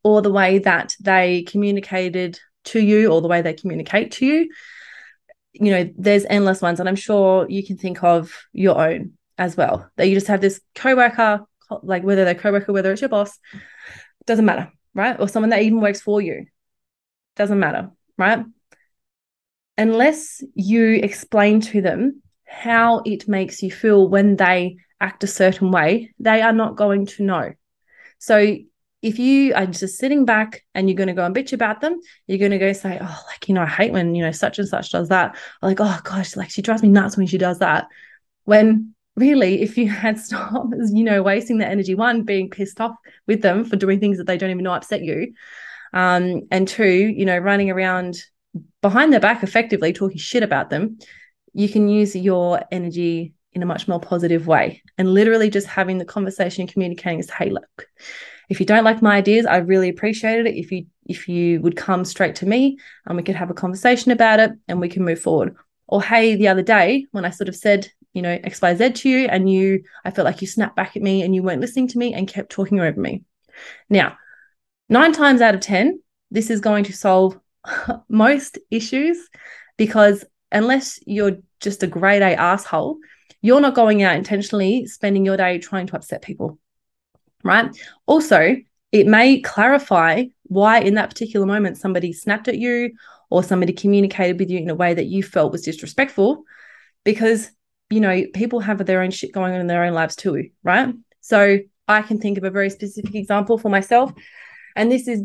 or 0.02 0.23
the 0.23 0.32
way 0.32 0.58
that 0.58 0.94
they 1.00 1.43
communicated 1.43 2.40
to 2.64 2.81
you 2.81 3.12
or 3.12 3.20
the 3.20 3.29
way 3.29 3.43
they 3.43 3.52
communicate 3.52 4.12
to 4.12 4.25
you. 4.25 4.49
You 5.52 5.70
know 5.70 5.90
there's 5.99 6.25
endless 6.31 6.62
ones 6.62 6.81
and 6.81 6.88
i'm 6.88 6.96
sure 6.96 7.46
you 7.49 7.67
can 7.67 7.76
think 7.76 8.02
of 8.02 8.32
your 8.52 8.81
own 8.81 9.12
as 9.37 9.55
well 9.56 9.90
that 9.96 10.06
you 10.08 10.14
just 10.14 10.29
have 10.29 10.40
this 10.40 10.61
coworker 10.75 11.44
like 11.82 12.05
whether 12.05 12.25
they're 12.25 12.35
coworker 12.35 12.73
whether 12.73 12.93
it's 12.93 13.02
your 13.02 13.11
boss 13.11 13.38
doesn't 14.25 14.44
matter 14.44 14.73
right? 14.94 15.19
Or 15.19 15.29
someone 15.29 15.50
that 15.50 15.62
even 15.62 15.81
works 15.81 16.00
for 16.00 16.20
you. 16.20 16.46
Doesn't 17.37 17.58
matter, 17.58 17.90
right? 18.17 18.44
Unless 19.76 20.43
you 20.55 20.94
explain 20.94 21.61
to 21.62 21.81
them 21.81 22.23
how 22.46 23.02
it 23.05 23.29
makes 23.29 23.62
you 23.62 23.70
feel 23.70 24.08
when 24.08 24.37
they 24.37 24.79
act 25.00 25.23
a 25.23 25.29
certain 25.29 25.70
way, 25.70 26.12
they 26.19 26.43
are 26.43 26.52
not 26.52 26.76
going 26.76 27.06
to 27.06 27.23
know. 27.23 27.52
So 28.19 28.56
if 29.00 29.19
you 29.19 29.55
are 29.55 29.67
just 29.67 29.99
sitting 29.99 30.25
back 30.25 30.64
and 30.75 30.88
you're 30.88 30.97
going 30.97 31.09
to 31.09 31.14
go 31.14 31.25
and 31.25 31.35
bitch 31.35 31.52
about 31.52 31.80
them, 31.80 32.00
you're 32.26 32.38
going 32.38 32.50
to 32.50 32.59
go 32.59 32.73
say, 32.73 32.99
Oh, 33.00 33.23
like, 33.28 33.49
you 33.49 33.54
know, 33.54 33.62
I 33.62 33.66
hate 33.66 33.92
when, 33.92 34.14
you 34.14 34.25
know, 34.25 34.33
such 34.33 34.59
and 34.59 34.66
such 34.66 34.90
does 34.90 35.09
that. 35.11 35.37
Or 35.62 35.68
like, 35.68 35.80
oh 35.80 36.00
gosh, 36.02 36.35
like 36.35 36.50
she 36.50 36.62
drives 36.62 36.83
me 36.83 36.88
nuts 36.88 37.16
when 37.16 37.28
she 37.28 37.38
does 37.38 37.61
that. 37.61 37.87
When 38.45 38.95
really, 39.18 39.62
if 39.62 39.76
you 39.76 39.88
had 39.88 40.18
stopped, 40.26 40.75
you 40.92 41.04
know, 41.04 41.22
wasting 41.22 41.58
the 41.58 41.68
energy, 41.68 41.94
one, 41.94 42.22
being 42.22 42.50
pissed 42.50 42.80
off 42.80 42.96
with 43.26 43.42
them 43.42 43.64
for 43.64 43.76
doing 43.76 44.00
things 44.00 44.18
that 44.18 44.26
they 44.26 44.38
don't 44.38 44.50
even 44.50 44.64
know 44.64 44.72
upset 44.72 45.02
you. 45.02 45.34
Um, 45.92 46.42
and 46.50 46.68
two, 46.68 46.84
you 46.84 47.25
know, 47.25 47.38
running 47.38 47.70
around 47.70 48.22
behind 48.82 49.12
their 49.12 49.20
back 49.20 49.42
effectively 49.42 49.92
talking 49.92 50.18
shit 50.18 50.42
about 50.42 50.70
them, 50.70 50.98
you 51.54 51.68
can 51.68 51.88
use 51.88 52.14
your 52.14 52.60
energy 52.70 53.34
in 53.52 53.62
a 53.62 53.66
much 53.66 53.88
more 53.88 54.00
positive 54.00 54.46
way. 54.46 54.82
And 54.98 55.12
literally 55.12 55.50
just 55.50 55.66
having 55.66 55.98
the 55.98 56.04
conversation 56.04 56.62
and 56.62 56.72
communicating 56.72 57.18
is, 57.18 57.30
hey, 57.30 57.50
look, 57.50 57.88
if 58.48 58.60
you 58.60 58.66
don't 58.66 58.84
like 58.84 59.02
my 59.02 59.16
ideas, 59.16 59.46
I 59.46 59.58
really 59.58 59.88
appreciate 59.88 60.46
it. 60.46 60.54
If 60.54 60.72
you 60.72 60.87
if 61.06 61.26
you 61.26 61.60
would 61.62 61.76
come 61.76 62.04
straight 62.04 62.34
to 62.37 62.46
me 62.46 62.78
and 63.06 63.16
we 63.16 63.22
could 63.22 63.34
have 63.34 63.50
a 63.50 63.54
conversation 63.54 64.12
about 64.12 64.40
it 64.40 64.52
and 64.68 64.78
we 64.78 64.88
can 64.88 65.04
move 65.04 65.20
forward. 65.20 65.56
Or 65.87 66.02
hey, 66.02 66.37
the 66.37 66.48
other 66.48 66.62
day 66.62 67.06
when 67.12 67.25
I 67.25 67.30
sort 67.30 67.48
of 67.48 67.56
said 67.56 67.90
you 68.18 68.22
know, 68.22 68.37
XYZ 68.37 68.96
to 68.96 69.08
you, 69.08 69.28
and 69.28 69.48
you, 69.48 69.84
I 70.04 70.10
felt 70.10 70.25
like 70.25 70.40
you 70.40 70.48
snapped 70.48 70.75
back 70.75 70.96
at 70.96 71.02
me 71.02 71.22
and 71.22 71.32
you 71.32 71.44
weren't 71.44 71.60
listening 71.60 71.87
to 71.87 71.98
me 71.98 72.14
and 72.14 72.26
kept 72.26 72.50
talking 72.50 72.80
over 72.80 73.00
me. 73.00 73.22
Now, 73.88 74.18
nine 74.88 75.12
times 75.12 75.40
out 75.40 75.54
of 75.54 75.60
10, 75.60 76.02
this 76.32 76.50
is 76.50 76.60
going 76.60 76.82
to 76.84 76.92
solve 76.92 77.38
most 78.08 78.58
issues 78.72 79.28
because 79.76 80.25
unless 80.50 80.98
you're 81.06 81.38
just 81.60 81.84
a 81.84 81.87
grade 81.87 82.22
A 82.22 82.34
asshole, 82.34 82.98
you're 83.40 83.60
not 83.60 83.76
going 83.76 84.02
out 84.02 84.16
intentionally 84.16 84.84
spending 84.87 85.25
your 85.25 85.37
day 85.37 85.58
trying 85.58 85.87
to 85.87 85.94
upset 85.94 86.20
people, 86.20 86.58
right? 87.44 87.70
Also, 88.06 88.56
it 88.90 89.06
may 89.06 89.40
clarify 89.42 90.25
why 90.42 90.80
in 90.80 90.94
that 90.94 91.10
particular 91.10 91.46
moment 91.46 91.76
somebody 91.76 92.12
snapped 92.12 92.48
at 92.48 92.58
you 92.58 92.94
or 93.30 93.44
somebody 93.44 93.72
communicated 93.72 94.40
with 94.40 94.50
you 94.50 94.58
in 94.58 94.70
a 94.70 94.75
way 94.75 94.92
that 94.92 95.06
you 95.06 95.22
felt 95.22 95.52
was 95.52 95.62
disrespectful 95.62 96.42
because 97.04 97.52
you 97.90 98.00
know, 98.00 98.25
people 98.35 98.61
have 98.61 98.85
their 98.85 99.02
own 99.02 99.11
shit 99.11 99.33
going 99.33 99.54
on 99.54 99.61
in 99.61 99.66
their 99.66 99.85
own 99.85 99.95
lives 99.95 100.16
too, 100.16 100.50
right? 100.62 100.95
So 101.21 101.59
I 101.87 102.02
can 102.02 102.18
think 102.18 102.38
of 102.38 102.45
a 102.45 102.50
very 102.50 102.71
specific 102.71 103.14
example 103.14 103.59
for 103.59 103.71
myself. 103.71 104.12
And 104.76 104.92
this 104.92 105.09
is, 105.09 105.23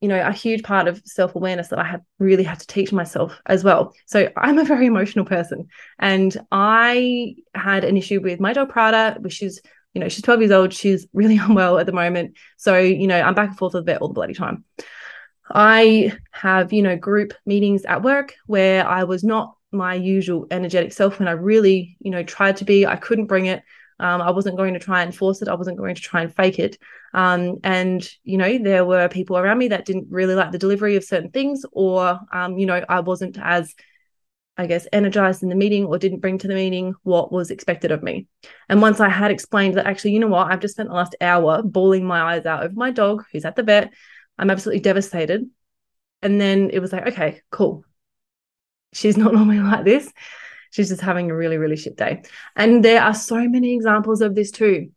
you 0.00 0.08
know, 0.08 0.20
a 0.20 0.32
huge 0.32 0.62
part 0.62 0.88
of 0.88 1.00
self 1.04 1.34
awareness 1.34 1.68
that 1.68 1.78
I 1.78 1.84
have 1.84 2.02
really 2.18 2.44
had 2.44 2.60
to 2.60 2.66
teach 2.66 2.92
myself 2.92 3.40
as 3.46 3.64
well. 3.64 3.94
So 4.06 4.28
I'm 4.36 4.58
a 4.58 4.64
very 4.64 4.86
emotional 4.86 5.24
person. 5.24 5.68
And 5.98 6.36
I 6.50 7.36
had 7.54 7.84
an 7.84 7.96
issue 7.96 8.20
with 8.20 8.40
my 8.40 8.52
dog 8.52 8.68
Prada, 8.68 9.18
which 9.20 9.42
is, 9.42 9.60
you 9.94 10.00
know, 10.00 10.08
she's 10.08 10.22
12 10.22 10.40
years 10.40 10.50
old. 10.50 10.72
She's 10.72 11.06
really 11.12 11.38
unwell 11.42 11.78
at 11.78 11.86
the 11.86 11.92
moment. 11.92 12.36
So, 12.58 12.78
you 12.78 13.06
know, 13.06 13.20
I'm 13.20 13.34
back 13.34 13.48
and 13.48 13.58
forth 13.58 13.74
with 13.74 13.86
the 13.86 13.98
all 13.98 14.08
the 14.08 14.14
bloody 14.14 14.34
time. 14.34 14.64
I 15.50 16.12
have, 16.30 16.72
you 16.72 16.82
know, 16.82 16.96
group 16.96 17.34
meetings 17.46 17.84
at 17.84 18.02
work 18.02 18.34
where 18.46 18.86
I 18.86 19.04
was 19.04 19.24
not 19.24 19.54
my 19.72 19.94
usual 19.94 20.46
energetic 20.50 20.92
self 20.92 21.18
when 21.18 21.28
I 21.28 21.32
really, 21.32 21.96
you 22.00 22.10
know, 22.10 22.22
tried 22.22 22.58
to 22.58 22.64
be. 22.64 22.86
I 22.86 22.96
couldn't 22.96 23.26
bring 23.26 23.46
it. 23.46 23.62
Um, 23.98 24.20
I 24.20 24.30
wasn't 24.30 24.56
going 24.56 24.74
to 24.74 24.80
try 24.80 25.02
and 25.02 25.14
force 25.14 25.42
it. 25.42 25.48
I 25.48 25.54
wasn't 25.54 25.78
going 25.78 25.94
to 25.94 26.02
try 26.02 26.22
and 26.22 26.34
fake 26.34 26.58
it. 26.58 26.76
Um, 27.14 27.58
and, 27.62 28.06
you 28.24 28.36
know, 28.36 28.58
there 28.58 28.84
were 28.84 29.08
people 29.08 29.38
around 29.38 29.58
me 29.58 29.68
that 29.68 29.84
didn't 29.84 30.08
really 30.10 30.34
like 30.34 30.50
the 30.50 30.58
delivery 30.58 30.96
of 30.96 31.04
certain 31.04 31.30
things, 31.30 31.64
or, 31.70 32.18
um, 32.32 32.58
you 32.58 32.66
know, 32.66 32.84
I 32.88 33.00
wasn't 33.00 33.38
as, 33.40 33.74
I 34.56 34.66
guess, 34.66 34.88
energized 34.92 35.42
in 35.42 35.50
the 35.50 35.54
meeting 35.54 35.84
or 35.84 35.98
didn't 35.98 36.20
bring 36.20 36.38
to 36.38 36.48
the 36.48 36.54
meeting 36.54 36.94
what 37.04 37.30
was 37.30 37.50
expected 37.50 37.92
of 37.92 38.02
me. 38.02 38.26
And 38.68 38.82
once 38.82 38.98
I 38.98 39.08
had 39.08 39.30
explained 39.30 39.76
that, 39.76 39.86
actually, 39.86 40.12
you 40.12 40.20
know 40.20 40.26
what, 40.28 40.50
I've 40.50 40.60
just 40.60 40.74
spent 40.74 40.88
the 40.88 40.94
last 40.94 41.14
hour 41.20 41.62
bawling 41.62 42.04
my 42.04 42.34
eyes 42.34 42.44
out 42.44 42.64
over 42.64 42.74
my 42.74 42.90
dog 42.90 43.24
who's 43.30 43.44
at 43.44 43.56
the 43.56 43.62
vet. 43.62 43.92
I'm 44.38 44.50
absolutely 44.50 44.80
devastated. 44.80 45.48
And 46.22 46.40
then 46.40 46.70
it 46.70 46.80
was 46.80 46.92
like, 46.92 47.06
okay, 47.08 47.42
cool. 47.50 47.84
She's 48.92 49.16
not 49.22 49.32
normally 49.32 49.60
like 49.60 49.84
this. 49.84 50.12
She's 50.70 50.88
just 50.88 51.02
having 51.02 51.30
a 51.30 51.36
really, 51.36 51.58
really 51.58 51.76
shit 51.76 51.96
day. 51.96 52.22
And 52.56 52.84
there 52.84 53.02
are 53.02 53.14
so 53.14 53.48
many 53.48 53.74
examples 53.74 54.20
of 54.22 54.34
this 54.34 54.50
too. 54.50 54.90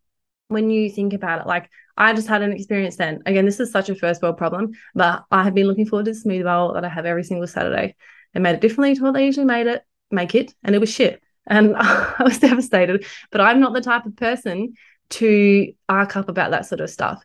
When 0.47 0.69
you 0.69 0.89
think 0.89 1.13
about 1.13 1.41
it, 1.41 1.47
like 1.47 1.69
I 1.97 2.13
just 2.13 2.27
had 2.27 2.41
an 2.41 2.53
experience 2.53 2.97
then. 2.97 3.21
Again, 3.25 3.45
this 3.45 3.59
is 3.59 3.71
such 3.71 3.89
a 3.89 3.95
first 3.95 4.21
world 4.21 4.37
problem, 4.37 4.71
but 4.93 5.23
I 5.31 5.43
have 5.43 5.53
been 5.53 5.67
looking 5.67 5.85
forward 5.85 6.05
to 6.05 6.13
the 6.13 6.19
smoothie 6.19 6.43
bowl 6.43 6.73
that 6.73 6.85
I 6.85 6.89
have 6.89 7.05
every 7.05 7.23
single 7.23 7.47
Saturday. 7.47 7.95
They 8.33 8.39
made 8.39 8.55
it 8.55 8.61
differently 8.61 8.95
to 8.95 9.03
what 9.03 9.13
they 9.13 9.25
usually 9.25 9.45
made 9.45 9.67
it, 9.67 9.83
make 10.11 10.35
it, 10.35 10.53
and 10.63 10.75
it 10.75 10.79
was 10.79 10.91
shit. 10.91 11.21
And 11.47 11.75
I 11.77 12.21
was 12.23 12.39
devastated. 12.39 13.05
But 13.31 13.41
I'm 13.41 13.59
not 13.59 13.73
the 13.73 13.81
type 13.81 14.05
of 14.05 14.15
person 14.15 14.75
to 15.11 15.73
arc 15.87 16.15
up 16.15 16.29
about 16.29 16.51
that 16.51 16.65
sort 16.65 16.81
of 16.81 16.89
stuff. 16.89 17.23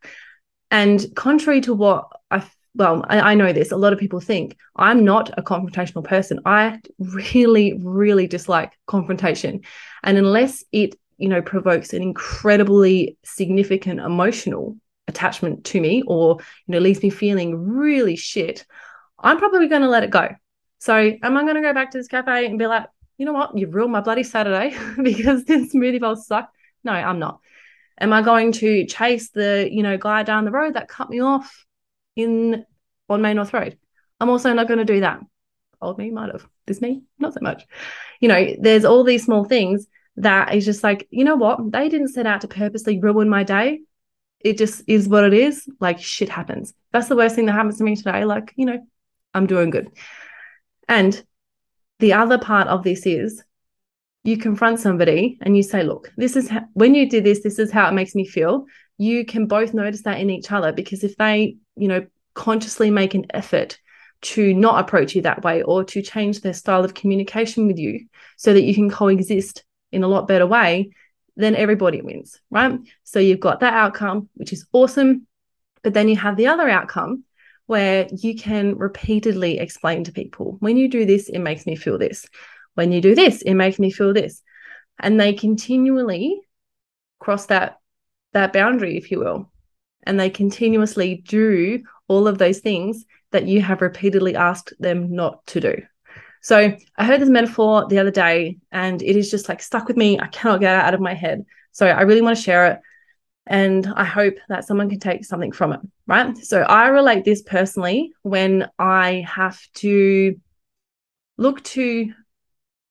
And 0.70 1.04
contrary 1.16 1.60
to 1.62 1.74
what 1.74 2.08
I 2.30 2.48
well, 2.74 3.04
I, 3.08 3.32
I, 3.32 3.34
know 3.34 3.52
this, 3.52 3.72
a 3.72 3.76
lot 3.76 3.92
of 3.92 3.98
people 3.98 4.20
think 4.20 4.56
I'm 4.76 5.04
not 5.04 5.36
a 5.36 5.42
confrontational 5.42 6.04
person. 6.04 6.40
I 6.44 6.80
really, 6.98 7.78
really 7.82 8.26
dislike 8.26 8.72
confrontation. 8.86 9.62
And 10.04 10.16
unless 10.16 10.64
it, 10.70 10.94
you 11.18 11.28
know, 11.28 11.42
provokes 11.42 11.92
an 11.92 12.02
incredibly 12.02 13.18
significant 13.24 14.00
emotional 14.00 14.76
attachment 15.08 15.64
to 15.66 15.80
me 15.80 16.02
or, 16.06 16.38
you 16.66 16.72
know, 16.72 16.78
leaves 16.78 17.02
me 17.02 17.10
feeling 17.10 17.56
really 17.56 18.16
shit, 18.16 18.64
I'm 19.18 19.38
probably 19.38 19.68
going 19.68 19.82
to 19.82 19.88
let 19.88 20.04
it 20.04 20.10
go. 20.10 20.28
So 20.78 20.94
am 20.94 21.36
I 21.36 21.42
going 21.42 21.56
to 21.56 21.60
go 21.60 21.74
back 21.74 21.90
to 21.90 21.98
this 21.98 22.08
cafe 22.08 22.46
and 22.46 22.58
be 22.58 22.66
like, 22.66 22.86
you 23.18 23.26
know 23.26 23.32
what, 23.32 23.58
you've 23.58 23.74
ruined 23.74 23.92
my 23.92 24.00
bloody 24.00 24.22
Saturday 24.22 24.74
because 25.02 25.44
this 25.44 25.74
smoothie 25.74 26.00
bowl 26.00 26.16
sucked? 26.16 26.54
No, 26.84 26.92
I'm 26.92 27.18
not. 27.18 27.40
Am 28.00 28.14
I 28.14 28.22
going 28.22 28.52
to 28.52 28.86
chase 28.86 29.28
the, 29.30 29.68
you 29.70 29.82
know, 29.82 29.98
guy 29.98 30.22
down 30.22 30.46
the 30.46 30.50
road 30.50 30.74
that 30.74 30.88
cut 30.88 31.10
me 31.10 31.20
off 31.20 31.66
in 32.16 32.64
on 33.08 33.22
Main 33.22 33.36
North 33.36 33.52
Road. 33.52 33.78
I'm 34.20 34.30
also 34.30 34.52
not 34.52 34.68
going 34.68 34.78
to 34.78 34.84
do 34.84 35.00
that. 35.00 35.20
Old 35.80 35.98
me 35.98 36.10
might 36.10 36.30
have. 36.30 36.46
This 36.66 36.80
me, 36.80 37.02
not 37.18 37.34
so 37.34 37.40
much. 37.40 37.66
You 38.20 38.28
know, 38.28 38.54
there's 38.60 38.84
all 38.84 39.02
these 39.02 39.24
small 39.24 39.44
things 39.44 39.86
that 40.16 40.54
is 40.54 40.64
just 40.64 40.84
like, 40.84 41.08
you 41.10 41.24
know 41.24 41.36
what? 41.36 41.72
They 41.72 41.88
didn't 41.88 42.08
set 42.08 42.26
out 42.26 42.42
to 42.42 42.48
purposely 42.48 43.00
ruin 43.00 43.28
my 43.28 43.42
day. 43.42 43.80
It 44.40 44.58
just 44.58 44.82
is 44.86 45.08
what 45.08 45.24
it 45.24 45.32
is. 45.32 45.68
Like 45.80 46.00
shit 46.00 46.28
happens. 46.28 46.74
That's 46.92 47.08
the 47.08 47.16
worst 47.16 47.34
thing 47.34 47.46
that 47.46 47.52
happens 47.52 47.78
to 47.78 47.84
me 47.84 47.96
today. 47.96 48.24
Like, 48.24 48.52
you 48.56 48.66
know, 48.66 48.78
I'm 49.34 49.46
doing 49.46 49.70
good. 49.70 49.90
And 50.88 51.22
the 51.98 52.12
other 52.14 52.38
part 52.38 52.68
of 52.68 52.82
this 52.82 53.06
is 53.06 53.42
you 54.24 54.36
confront 54.36 54.80
somebody 54.80 55.38
and 55.40 55.56
you 55.56 55.62
say, 55.62 55.82
look, 55.82 56.12
this 56.16 56.36
is 56.36 56.48
how, 56.48 56.64
when 56.74 56.94
you 56.94 57.08
did 57.08 57.24
this, 57.24 57.42
this 57.42 57.58
is 57.58 57.70
how 57.70 57.88
it 57.88 57.94
makes 57.94 58.14
me 58.14 58.26
feel. 58.26 58.66
You 59.00 59.24
can 59.24 59.46
both 59.46 59.72
notice 59.72 60.02
that 60.02 60.20
in 60.20 60.28
each 60.28 60.52
other 60.52 60.72
because 60.72 61.04
if 61.04 61.16
they, 61.16 61.56
you 61.74 61.88
know, 61.88 62.06
consciously 62.34 62.90
make 62.90 63.14
an 63.14 63.24
effort 63.30 63.78
to 64.20 64.52
not 64.52 64.78
approach 64.78 65.14
you 65.14 65.22
that 65.22 65.42
way 65.42 65.62
or 65.62 65.84
to 65.84 66.02
change 66.02 66.42
their 66.42 66.52
style 66.52 66.84
of 66.84 66.92
communication 66.92 67.66
with 67.66 67.78
you 67.78 68.04
so 68.36 68.52
that 68.52 68.62
you 68.62 68.74
can 68.74 68.90
coexist 68.90 69.64
in 69.90 70.02
a 70.02 70.06
lot 70.06 70.28
better 70.28 70.46
way, 70.46 70.90
then 71.34 71.56
everybody 71.56 72.02
wins, 72.02 72.38
right? 72.50 72.78
So 73.04 73.20
you've 73.20 73.40
got 73.40 73.60
that 73.60 73.72
outcome, 73.72 74.28
which 74.34 74.52
is 74.52 74.66
awesome. 74.70 75.26
But 75.82 75.94
then 75.94 76.06
you 76.06 76.16
have 76.16 76.36
the 76.36 76.48
other 76.48 76.68
outcome 76.68 77.24
where 77.64 78.06
you 78.14 78.36
can 78.36 78.76
repeatedly 78.76 79.60
explain 79.60 80.04
to 80.04 80.12
people 80.12 80.58
when 80.60 80.76
you 80.76 80.88
do 80.88 81.06
this, 81.06 81.30
it 81.30 81.38
makes 81.38 81.64
me 81.64 81.74
feel 81.74 81.96
this. 81.96 82.26
When 82.74 82.92
you 82.92 83.00
do 83.00 83.14
this, 83.14 83.40
it 83.40 83.54
makes 83.54 83.78
me 83.78 83.90
feel 83.90 84.12
this. 84.12 84.42
And 84.98 85.18
they 85.18 85.32
continually 85.32 86.38
cross 87.18 87.46
that 87.46 87.79
that 88.32 88.52
boundary, 88.52 88.96
if 88.96 89.10
you 89.10 89.18
will. 89.18 89.50
And 90.04 90.18
they 90.18 90.30
continuously 90.30 91.22
do 91.26 91.82
all 92.08 92.26
of 92.26 92.38
those 92.38 92.60
things 92.60 93.04
that 93.32 93.46
you 93.46 93.60
have 93.62 93.82
repeatedly 93.82 94.34
asked 94.34 94.72
them 94.78 95.14
not 95.14 95.46
to 95.46 95.60
do. 95.60 95.76
So 96.42 96.74
I 96.96 97.04
heard 97.04 97.20
this 97.20 97.28
metaphor 97.28 97.86
the 97.88 97.98
other 97.98 98.10
day 98.10 98.58
and 98.72 99.02
it 99.02 99.16
is 99.16 99.30
just 99.30 99.48
like 99.48 99.62
stuck 99.62 99.88
with 99.88 99.96
me. 99.96 100.18
I 100.18 100.26
cannot 100.28 100.60
get 100.60 100.74
it 100.74 100.84
out 100.84 100.94
of 100.94 101.00
my 101.00 101.14
head. 101.14 101.44
So 101.72 101.86
I 101.86 102.02
really 102.02 102.22
want 102.22 102.36
to 102.36 102.42
share 102.42 102.66
it. 102.66 102.80
And 103.46 103.86
I 103.94 104.04
hope 104.04 104.34
that 104.48 104.64
someone 104.64 104.88
can 104.88 105.00
take 105.00 105.24
something 105.24 105.52
from 105.52 105.72
it. 105.72 105.80
Right. 106.06 106.36
So 106.38 106.62
I 106.62 106.88
relate 106.88 107.24
this 107.24 107.42
personally 107.42 108.12
when 108.22 108.68
I 108.78 109.24
have 109.28 109.60
to 109.74 110.36
look 111.36 111.62
to 111.64 112.12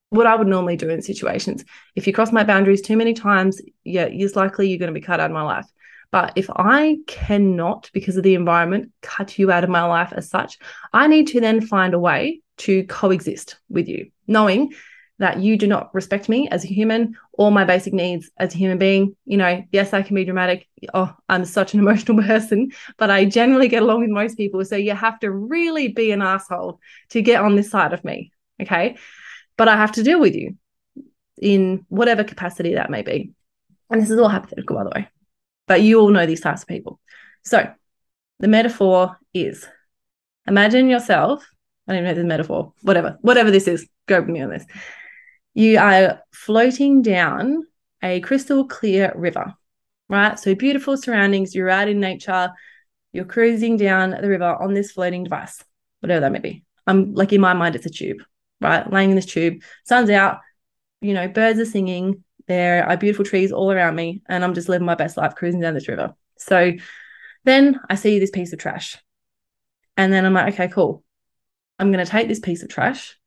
what 0.09 0.27
I 0.27 0.35
would 0.35 0.47
normally 0.47 0.75
do 0.75 0.89
in 0.89 1.01
situations. 1.01 1.63
If 1.95 2.07
you 2.07 2.13
cross 2.13 2.31
my 2.31 2.43
boundaries 2.43 2.81
too 2.81 2.97
many 2.97 3.13
times, 3.13 3.61
yeah, 3.83 4.05
it's 4.05 4.35
likely 4.35 4.67
you're 4.67 4.79
going 4.79 4.93
to 4.93 4.99
be 4.99 5.05
cut 5.05 5.19
out 5.19 5.29
of 5.29 5.33
my 5.33 5.43
life. 5.43 5.67
But 6.11 6.33
if 6.35 6.49
I 6.49 6.97
cannot, 7.05 7.89
because 7.93 8.17
of 8.17 8.23
the 8.23 8.33
environment, 8.33 8.91
cut 9.01 9.37
you 9.37 9.51
out 9.51 9.63
of 9.63 9.69
my 9.69 9.83
life 9.83 10.11
as 10.15 10.29
such, 10.29 10.57
I 10.91 11.07
need 11.07 11.27
to 11.27 11.39
then 11.39 11.61
find 11.61 11.93
a 11.93 11.99
way 11.99 12.41
to 12.59 12.83
coexist 12.85 13.57
with 13.69 13.87
you, 13.87 14.09
knowing 14.27 14.73
that 15.19 15.39
you 15.39 15.57
do 15.57 15.67
not 15.67 15.93
respect 15.93 16.29
me 16.29 16.47
as 16.49 16.63
a 16.63 16.67
human 16.67 17.15
or 17.33 17.51
my 17.51 17.65
basic 17.65 17.93
needs 17.93 18.31
as 18.37 18.55
a 18.55 18.57
human 18.57 18.77
being. 18.77 19.15
You 19.25 19.37
know, 19.37 19.63
yes, 19.71 19.93
I 19.93 20.01
can 20.01 20.15
be 20.15 20.25
dramatic. 20.25 20.67
Oh, 20.93 21.13
I'm 21.27 21.45
such 21.45 21.73
an 21.73 21.79
emotional 21.81 22.23
person, 22.23 22.71
but 22.97 23.11
I 23.11 23.25
generally 23.25 23.67
get 23.67 23.83
along 23.83 24.01
with 24.01 24.09
most 24.09 24.37
people. 24.37 24.63
So 24.65 24.77
you 24.77 24.95
have 24.95 25.19
to 25.19 25.29
really 25.29 25.89
be 25.89 26.11
an 26.11 26.21
asshole 26.21 26.79
to 27.09 27.21
get 27.21 27.41
on 27.41 27.55
this 27.55 27.69
side 27.69 27.93
of 27.93 28.03
me. 28.03 28.31
Okay. 28.61 28.97
But 29.59 29.67
I 29.67 29.77
have 29.77 29.91
to 29.93 30.03
deal 30.03 30.19
with 30.19 30.33
you 30.33 30.57
in 31.39 31.85
whatever 31.89 32.23
capacity 32.23 32.73
that 32.73 32.89
may 32.89 33.03
be. 33.03 33.33
And 33.91 34.01
this 34.01 34.09
is 34.09 34.17
all 34.17 34.27
hypothetical, 34.27 34.75
by 34.75 34.83
the 34.85 34.91
way 34.95 35.09
but 35.69 35.83
you 35.83 36.01
all 36.01 36.09
know 36.09 36.25
these 36.25 36.41
types 36.41 36.63
of 36.63 36.67
people. 36.67 36.99
So 37.45 37.71
the 38.39 38.47
metaphor 38.49 39.17
is 39.33 39.65
imagine 40.45 40.89
yourself. 40.89 41.47
I 41.87 41.93
don't 41.93 42.03
even 42.03 42.09
know 42.09 42.21
this 42.21 42.27
metaphor, 42.27 42.73
whatever, 42.81 43.17
whatever 43.21 43.51
this 43.51 43.67
is, 43.67 43.87
go 44.07 44.19
with 44.19 44.29
me 44.29 44.41
on 44.41 44.49
this. 44.49 44.65
You 45.53 45.77
are 45.77 46.21
floating 46.31 47.01
down 47.01 47.63
a 48.01 48.19
crystal 48.21 48.67
clear 48.67 49.13
river, 49.15 49.53
right? 50.09 50.39
So 50.39 50.55
beautiful 50.55 50.97
surroundings, 50.97 51.53
you're 51.53 51.69
out 51.69 51.87
in 51.87 51.99
nature, 51.99 52.51
you're 53.13 53.25
cruising 53.25 53.77
down 53.77 54.11
the 54.11 54.27
river 54.27 54.45
on 54.45 54.73
this 54.73 54.91
floating 54.91 55.23
device, 55.23 55.63
whatever 55.99 56.21
that 56.21 56.31
may 56.31 56.39
be. 56.39 56.63
I'm 56.87 57.13
like 57.13 57.31
in 57.31 57.41
my 57.41 57.53
mind, 57.53 57.75
it's 57.75 57.85
a 57.85 57.91
tube, 57.91 58.17
right? 58.61 58.91
Laying 58.91 59.11
in 59.11 59.15
this 59.15 59.25
tube, 59.25 59.61
sun's 59.85 60.09
out, 60.09 60.39
you 61.01 61.13
know, 61.13 61.27
birds 61.27 61.59
are 61.59 61.65
singing, 61.65 62.23
there 62.47 62.87
are 62.87 62.97
beautiful 62.97 63.25
trees 63.25 63.51
all 63.51 63.71
around 63.71 63.95
me, 63.95 64.21
and 64.27 64.43
I'm 64.43 64.53
just 64.53 64.69
living 64.69 64.85
my 64.85 64.95
best 64.95 65.17
life 65.17 65.35
cruising 65.35 65.61
down 65.61 65.73
this 65.73 65.87
river. 65.87 66.15
So 66.37 66.73
then 67.45 67.79
I 67.89 67.95
see 67.95 68.19
this 68.19 68.31
piece 68.31 68.53
of 68.53 68.59
trash. 68.59 68.97
And 69.97 70.11
then 70.11 70.25
I'm 70.25 70.33
like, 70.33 70.53
okay, 70.53 70.67
cool. 70.67 71.03
I'm 71.77 71.91
going 71.91 72.03
to 72.03 72.09
take 72.09 72.27
this 72.27 72.39
piece 72.39 72.63
of 72.63 72.69
trash 72.69 73.17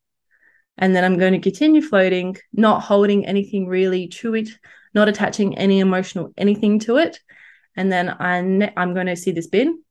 and 0.79 0.95
then 0.95 1.05
I'm 1.05 1.19
going 1.19 1.33
to 1.33 1.39
continue 1.39 1.83
floating, 1.83 2.37
not 2.53 2.83
holding 2.83 3.27
anything 3.27 3.67
really 3.67 4.09
to 4.09 4.35
it, 4.35 4.49
not 4.95 5.09
attaching 5.09 5.57
any 5.59 5.81
emotional 5.81 6.33
anything 6.37 6.79
to 6.81 6.97
it. 6.97 7.21
And 7.77 7.91
then 7.91 8.09
I 8.09 8.73
I'm 8.77 8.95
going 8.95 9.07
to 9.07 9.17
see 9.17 9.33
this 9.33 9.47
bin 9.47 9.83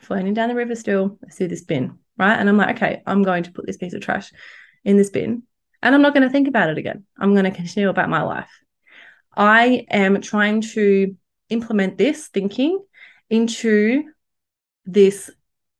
floating 0.00 0.34
down 0.34 0.48
the 0.48 0.54
river 0.54 0.74
still. 0.74 1.18
I 1.26 1.30
see 1.30 1.46
this 1.46 1.64
bin, 1.64 1.98
right? 2.16 2.38
And 2.38 2.48
I'm 2.48 2.56
like, 2.56 2.76
okay, 2.76 3.02
I'm 3.06 3.22
going 3.22 3.44
to 3.44 3.52
put 3.52 3.66
this 3.66 3.76
piece 3.76 3.94
of 3.94 4.02
trash 4.02 4.32
in 4.84 4.96
this 4.96 5.10
bin 5.10 5.42
and 5.82 5.94
I'm 5.94 6.02
not 6.02 6.14
going 6.14 6.22
to 6.22 6.30
think 6.30 6.48
about 6.48 6.70
it 6.70 6.78
again. 6.78 7.04
I'm 7.18 7.32
going 7.32 7.44
to 7.44 7.50
continue 7.50 7.88
about 7.88 8.08
my 8.08 8.22
life. 8.22 8.50
I 9.36 9.86
am 9.90 10.20
trying 10.20 10.60
to 10.60 11.16
implement 11.48 11.98
this 11.98 12.28
thinking 12.28 12.80
into 13.28 14.04
this, 14.84 15.30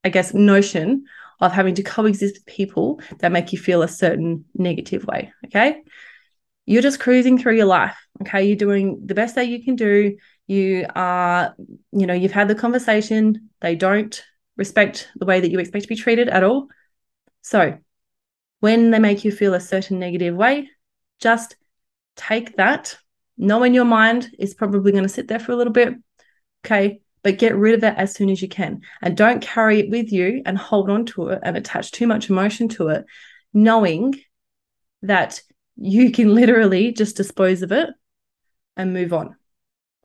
I 0.03 0.09
guess, 0.09 0.35
notion 0.35 1.05
of 1.41 1.53
having 1.53 1.75
to 1.77 1.83
coexist 1.83 2.35
with 2.35 2.47
people 2.47 3.01
that 3.21 3.33
make 3.33 3.53
you 3.53 3.59
feel 3.59 3.83
a 3.83 3.89
certain 3.89 4.45
negative 4.55 5.05
way. 5.05 5.33
Okay. 5.47 5.83
You're 6.67 6.83
just 6.83 7.01
cruising 7.01 7.39
through 7.39 7.57
your 7.57 7.67
life. 7.67 7.97
Okay. 8.23 8.45
You're 8.45 8.57
doing 8.57 9.03
the 9.05 9.15
best 9.15 9.35
that 9.35 9.49
you 9.49 9.63
can 9.63 9.77
do. 9.77 10.17
You 10.47 10.87
are, 10.95 11.55
you 11.93 12.07
know, 12.07 12.15
you've 12.15 12.33
had 12.33 12.49
the 12.49 12.55
conversation. 12.55 13.51
They 13.61 13.77
don't 13.77 14.23
respect 14.57 15.09
the 15.17 15.27
way 15.27 15.41
that 15.41 15.51
you 15.51 15.59
expect 15.59 15.83
to 15.83 15.89
be 15.89 15.97
treated 15.97 16.29
at 16.29 16.45
all. 16.45 16.69
So 17.43 17.79
when 18.63 18.93
they 18.93 19.01
make 19.01 19.25
you 19.25 19.33
feel 19.33 19.55
a 19.55 19.61
certain 19.61 19.99
negative 19.99 20.37
way, 20.37 20.71
just 21.19 21.57
take 22.15 22.57
that. 22.59 22.97
Know 23.37 23.65
in 23.65 23.75
your 23.75 23.85
mind 23.85 24.31
is 24.39 24.55
probably 24.55 24.93
going 24.93 25.03
to 25.03 25.09
sit 25.09 25.27
there 25.27 25.41
for 25.41 25.51
a 25.51 25.57
little 25.57 25.73
bit. 25.73 25.95
Okay, 26.65 27.01
but 27.25 27.39
get 27.39 27.57
rid 27.57 27.75
of 27.75 27.83
it 27.83 27.99
as 27.99 28.15
soon 28.15 28.31
as 28.31 28.41
you 28.41 28.47
can. 28.47 28.83
And 29.03 29.17
don't 29.17 29.43
carry 29.43 29.81
it 29.81 29.91
with 29.91 30.13
you 30.13 30.43
and 30.47 30.57
hold 30.57 30.91
on 30.91 31.07
to 31.07 31.31
it 31.31 31.41
and 31.43 31.57
attach 31.57 31.91
too 31.91 32.07
much 32.07 32.31
emotion 32.31 32.69
to 32.69 32.91
it, 32.91 33.05
knowing 33.53 34.15
that 35.03 35.43
you 35.75 36.13
can 36.13 36.33
literally 36.37 36.93
just 36.93 37.17
dispose 37.17 37.63
of 37.63 37.73
it 37.73 37.89
and 38.77 38.93
move 38.93 39.13
on. 39.13 39.35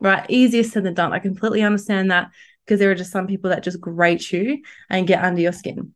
Right? 0.00 0.26
Easier 0.28 0.64
said 0.64 0.82
than 0.82 0.94
done. 0.94 1.12
I 1.12 1.20
completely 1.20 1.62
understand 1.62 2.10
that 2.10 2.30
because 2.66 2.80
there 2.80 2.90
are 2.90 2.96
just 2.96 3.12
some 3.12 3.28
people 3.28 3.50
that 3.50 3.62
just 3.62 3.80
grate 3.80 4.32
you 4.32 4.62
and 4.90 5.06
get 5.06 5.22
under 5.22 5.42
your 5.42 5.52
skin. 5.52 5.94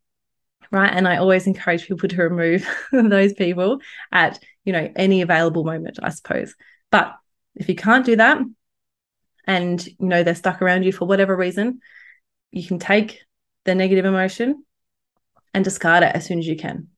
Right. 0.73 0.91
And 0.93 1.07
I 1.07 1.19
always 1.19 1.47
encourage 1.47 1.87
people 1.87 2.09
to 2.09 2.23
remove 2.23 2.67
those 2.93 3.35
people 3.35 3.79
at, 4.11 4.43
you 4.65 4.73
know, 4.73 4.91
any 4.97 5.21
available 5.21 5.65
moment, 5.65 5.99
I 6.03 6.09
suppose. 6.09 6.55
But 6.91 7.15
if 7.55 7.69
you 7.69 7.75
can't 7.75 8.07
do 8.07 8.17
that, 8.17 8.41
and 9.47 9.85
you 9.85 9.95
know 9.99 10.23
they're 10.23 10.35
stuck 10.35 10.63
around 10.63 10.85
you 10.85 10.93
for 10.93 11.07
whatever 11.07 11.37
reason, 11.37 11.81
you 12.51 12.67
can 12.67 12.79
take 12.79 13.21
the 13.65 13.75
negative 13.75 14.05
emotion 14.05 14.65
and 15.53 15.65
discard 15.65 16.03
it 16.03 16.15
as 16.15 16.27
soon 16.27 16.39
as 16.39 16.47
you 16.47 16.57
can. 16.57 16.89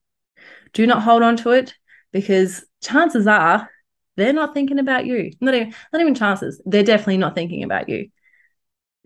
Do 0.72 0.86
not 0.86 1.02
hold 1.02 1.22
on 1.22 1.36
to 1.38 1.50
it 1.50 1.74
because 2.12 2.64
chances 2.82 3.26
are 3.26 3.68
they're 4.16 4.32
not 4.32 4.54
thinking 4.54 4.78
about 4.78 5.06
you. 5.06 5.32
Not 5.40 5.54
even, 5.54 5.74
not 5.92 6.00
even 6.00 6.14
chances. 6.14 6.62
They're 6.64 6.84
definitely 6.84 7.18
not 7.18 7.34
thinking 7.34 7.64
about 7.64 7.88
you. 7.88 8.10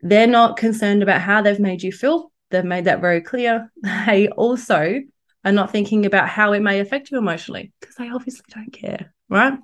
They're 0.00 0.26
not 0.26 0.56
concerned 0.56 1.02
about 1.02 1.22
how 1.22 1.40
they've 1.42 1.58
made 1.58 1.82
you 1.82 1.92
feel. 1.92 2.30
They've 2.50 2.64
made 2.64 2.84
that 2.84 3.00
very 3.00 3.20
clear. 3.20 3.70
They 4.06 4.28
also 4.28 5.00
are 5.44 5.52
not 5.52 5.70
thinking 5.70 6.06
about 6.06 6.28
how 6.28 6.52
it 6.52 6.60
may 6.60 6.80
affect 6.80 7.10
you 7.10 7.18
emotionally 7.18 7.72
because 7.80 7.96
they 7.96 8.10
obviously 8.10 8.44
don't 8.52 8.72
care, 8.72 9.12
right? 9.28 9.58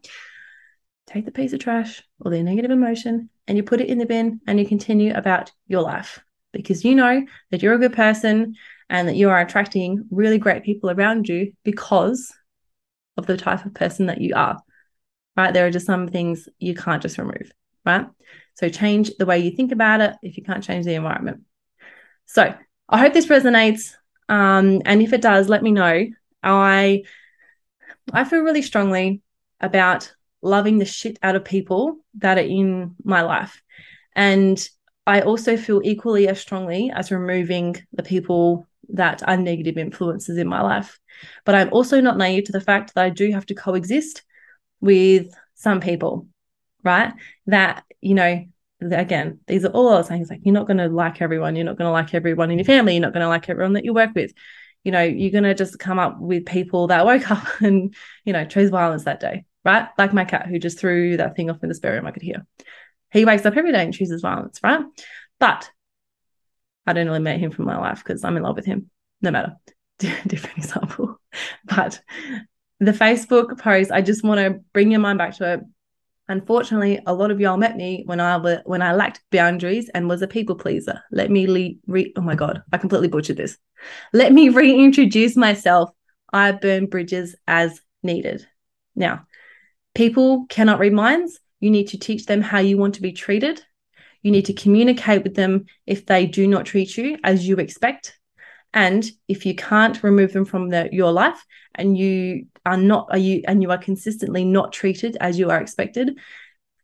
Take 1.06 1.24
the 1.24 1.32
piece 1.32 1.52
of 1.52 1.60
trash 1.60 2.02
or 2.20 2.30
their 2.30 2.42
negative 2.42 2.70
emotion 2.70 3.28
and 3.46 3.56
you 3.56 3.62
put 3.62 3.80
it 3.80 3.88
in 3.88 3.98
the 3.98 4.06
bin 4.06 4.40
and 4.46 4.58
you 4.58 4.66
continue 4.66 5.12
about 5.14 5.52
your 5.66 5.82
life 5.82 6.20
because 6.52 6.84
you 6.84 6.94
know 6.94 7.24
that 7.50 7.62
you're 7.62 7.74
a 7.74 7.78
good 7.78 7.92
person 7.92 8.54
and 8.88 9.08
that 9.08 9.16
you 9.16 9.28
are 9.28 9.40
attracting 9.40 10.06
really 10.10 10.38
great 10.38 10.62
people 10.62 10.90
around 10.90 11.28
you 11.28 11.52
because 11.64 12.32
of 13.16 13.26
the 13.26 13.36
type 13.36 13.64
of 13.64 13.74
person 13.74 14.06
that 14.06 14.20
you 14.20 14.34
are. 14.34 14.58
Right? 15.36 15.52
There 15.52 15.66
are 15.66 15.70
just 15.70 15.86
some 15.86 16.08
things 16.08 16.48
you 16.58 16.74
can't 16.74 17.02
just 17.02 17.18
remove, 17.18 17.50
right? 17.84 18.06
So 18.54 18.68
change 18.68 19.10
the 19.18 19.26
way 19.26 19.40
you 19.40 19.50
think 19.50 19.72
about 19.72 20.00
it 20.00 20.14
if 20.22 20.36
you 20.36 20.44
can't 20.44 20.62
change 20.62 20.84
the 20.84 20.94
environment. 20.94 21.42
So 22.26 22.54
I 22.88 22.98
hope 22.98 23.12
this 23.12 23.26
resonates. 23.26 23.94
Um, 24.28 24.82
and 24.84 25.02
if 25.02 25.12
it 25.12 25.22
does, 25.22 25.48
let 25.48 25.62
me 25.62 25.72
know. 25.72 26.06
I 26.42 27.02
I 28.12 28.24
feel 28.24 28.40
really 28.40 28.62
strongly 28.62 29.22
about 29.60 30.12
loving 30.42 30.78
the 30.78 30.84
shit 30.84 31.18
out 31.22 31.36
of 31.36 31.44
people 31.44 31.98
that 32.18 32.38
are 32.38 32.42
in 32.42 32.94
my 33.02 33.22
life. 33.22 33.62
And 34.14 34.66
I 35.06 35.22
also 35.22 35.56
feel 35.56 35.80
equally 35.84 36.28
as 36.28 36.40
strongly 36.40 36.90
as 36.94 37.10
removing 37.10 37.76
the 37.92 38.02
people 38.02 38.66
that 38.90 39.26
are 39.26 39.36
negative 39.36 39.78
influences 39.78 40.36
in 40.36 40.46
my 40.46 40.60
life. 40.60 40.98
But 41.44 41.54
I'm 41.54 41.72
also 41.72 42.00
not 42.00 42.18
naive 42.18 42.44
to 42.44 42.52
the 42.52 42.60
fact 42.60 42.94
that 42.94 43.04
I 43.04 43.10
do 43.10 43.32
have 43.32 43.46
to 43.46 43.54
coexist 43.54 44.22
with 44.80 45.34
some 45.54 45.80
people, 45.80 46.28
right? 46.82 47.14
That, 47.46 47.84
you 48.00 48.14
know, 48.14 48.44
again, 48.92 49.40
these 49.46 49.64
are 49.64 49.70
all 49.70 49.88
other 49.88 50.02
things 50.02 50.30
like 50.30 50.40
you're 50.42 50.54
not 50.54 50.66
going 50.66 50.78
to 50.78 50.88
like 50.88 51.22
everyone. 51.22 51.56
You're 51.56 51.64
not 51.64 51.78
going 51.78 51.88
to 51.88 51.92
like 51.92 52.14
everyone 52.14 52.50
in 52.50 52.58
your 52.58 52.64
family. 52.64 52.94
You're 52.94 53.02
not 53.02 53.12
going 53.12 53.22
to 53.22 53.28
like 53.28 53.48
everyone 53.48 53.74
that 53.74 53.84
you 53.84 53.94
work 53.94 54.10
with. 54.14 54.32
You 54.82 54.92
know, 54.92 55.02
you're 55.02 55.30
going 55.30 55.44
to 55.44 55.54
just 55.54 55.78
come 55.78 55.98
up 55.98 56.20
with 56.20 56.46
people 56.46 56.88
that 56.88 57.06
woke 57.06 57.30
up 57.30 57.60
and, 57.60 57.94
you 58.24 58.32
know, 58.32 58.44
chose 58.44 58.70
violence 58.70 59.04
that 59.04 59.20
day 59.20 59.44
right? 59.64 59.88
Like 59.98 60.12
my 60.12 60.24
cat 60.24 60.46
who 60.46 60.58
just 60.58 60.78
threw 60.78 61.16
that 61.16 61.36
thing 61.36 61.50
off 61.50 61.62
in 61.62 61.68
the 61.68 61.74
spare 61.74 61.92
room 61.92 62.06
I 62.06 62.10
could 62.10 62.22
hear. 62.22 62.46
He 63.12 63.24
wakes 63.24 63.46
up 63.46 63.56
every 63.56 63.72
day 63.72 63.82
and 63.82 63.94
chooses 63.94 64.22
violence, 64.22 64.60
right? 64.62 64.84
But 65.38 65.70
I 66.86 66.92
don't 66.92 67.06
really 67.06 67.16
eliminate 67.16 67.40
him 67.40 67.50
from 67.50 67.64
my 67.64 67.78
life 67.78 68.02
because 68.04 68.24
I'm 68.24 68.36
in 68.36 68.42
love 68.42 68.56
with 68.56 68.66
him, 68.66 68.90
no 69.22 69.30
matter. 69.30 69.54
Different 69.98 70.58
example. 70.58 71.20
But 71.64 72.00
the 72.78 72.92
Facebook 72.92 73.58
post, 73.58 73.90
I 73.90 74.00
just 74.00 74.23
want 74.23 74.38
to 74.38 74.60
bring 74.73 74.92
your 74.92 75.00
mind 75.00 75.18
back 75.18 75.34
to 75.38 75.54
it. 75.54 75.60
Unfortunately, 76.28 77.00
a 77.06 77.15
lot 77.15 77.30
of 77.30 77.41
y'all 77.41 77.56
met 77.56 77.76
me 77.76 78.02
when 78.06 78.19
I 78.19 78.37
was 78.39 78.58
when 78.65 78.80
I 78.80 78.95
lacked 78.95 79.21
boundaries 79.30 79.91
and 79.95 80.08
was 80.08 80.23
a 80.23 80.26
people 80.26 80.56
pleaser. 80.56 81.02
Let 81.10 81.30
me 81.30 81.47
le- 81.47 81.75
re- 81.87 82.13
oh 82.17 82.23
my 82.23 82.34
god, 82.34 82.63
I 82.73 82.78
completely 82.78 83.08
butchered 83.08 83.37
this. 83.37 83.58
Let 84.13 84.32
me 84.32 84.49
reintroduce 84.49 85.37
myself. 85.37 85.91
I 86.32 86.52
burn 86.52 86.87
bridges 86.87 87.37
as 87.47 87.80
needed. 88.02 88.47
Now, 88.97 89.26
People 89.95 90.47
cannot 90.49 90.80
read 90.80 90.93
minds. 90.93 91.39
You 91.60 91.71
need 91.71 91.89
to 91.89 91.99
teach 91.99 92.26
them 92.26 92.43
how 92.43 92.58
you 92.58 92.76
want 92.76 92.97
to 92.97 93.02
be 93.02 93.13
treated. 93.13 93.63
You 94.23 94.32
need 94.32 94.47
to 94.47 94.52
communicate 94.52 95.23
with 95.23 95.34
them 95.34 95.67
if 95.87 96.06
they 96.06 96.26
do 96.26 96.49
not 96.49 96.67
treat 96.67 96.97
you 96.97 97.17
as 97.23 97.47
you 97.47 97.56
expect. 97.58 98.19
And 98.75 99.08
if 99.28 99.47
you 99.47 99.54
can't 99.54 100.02
remove 100.02 100.32
them 100.32 100.45
from 100.45 100.69
the, 100.69 100.89
your 100.93 101.13
life 101.13 101.43
and 101.76 101.97
you 101.97 102.47
are 102.67 102.76
not 102.76 103.06
are 103.10 103.19
you 103.19 103.43
and 103.47 103.63
you 103.63 103.71
are 103.71 103.78
consistently 103.78 104.45
not 104.45 104.73
treated 104.73 105.17
as 105.21 105.39
you 105.39 105.50
are 105.50 105.60
expected, 105.60 106.19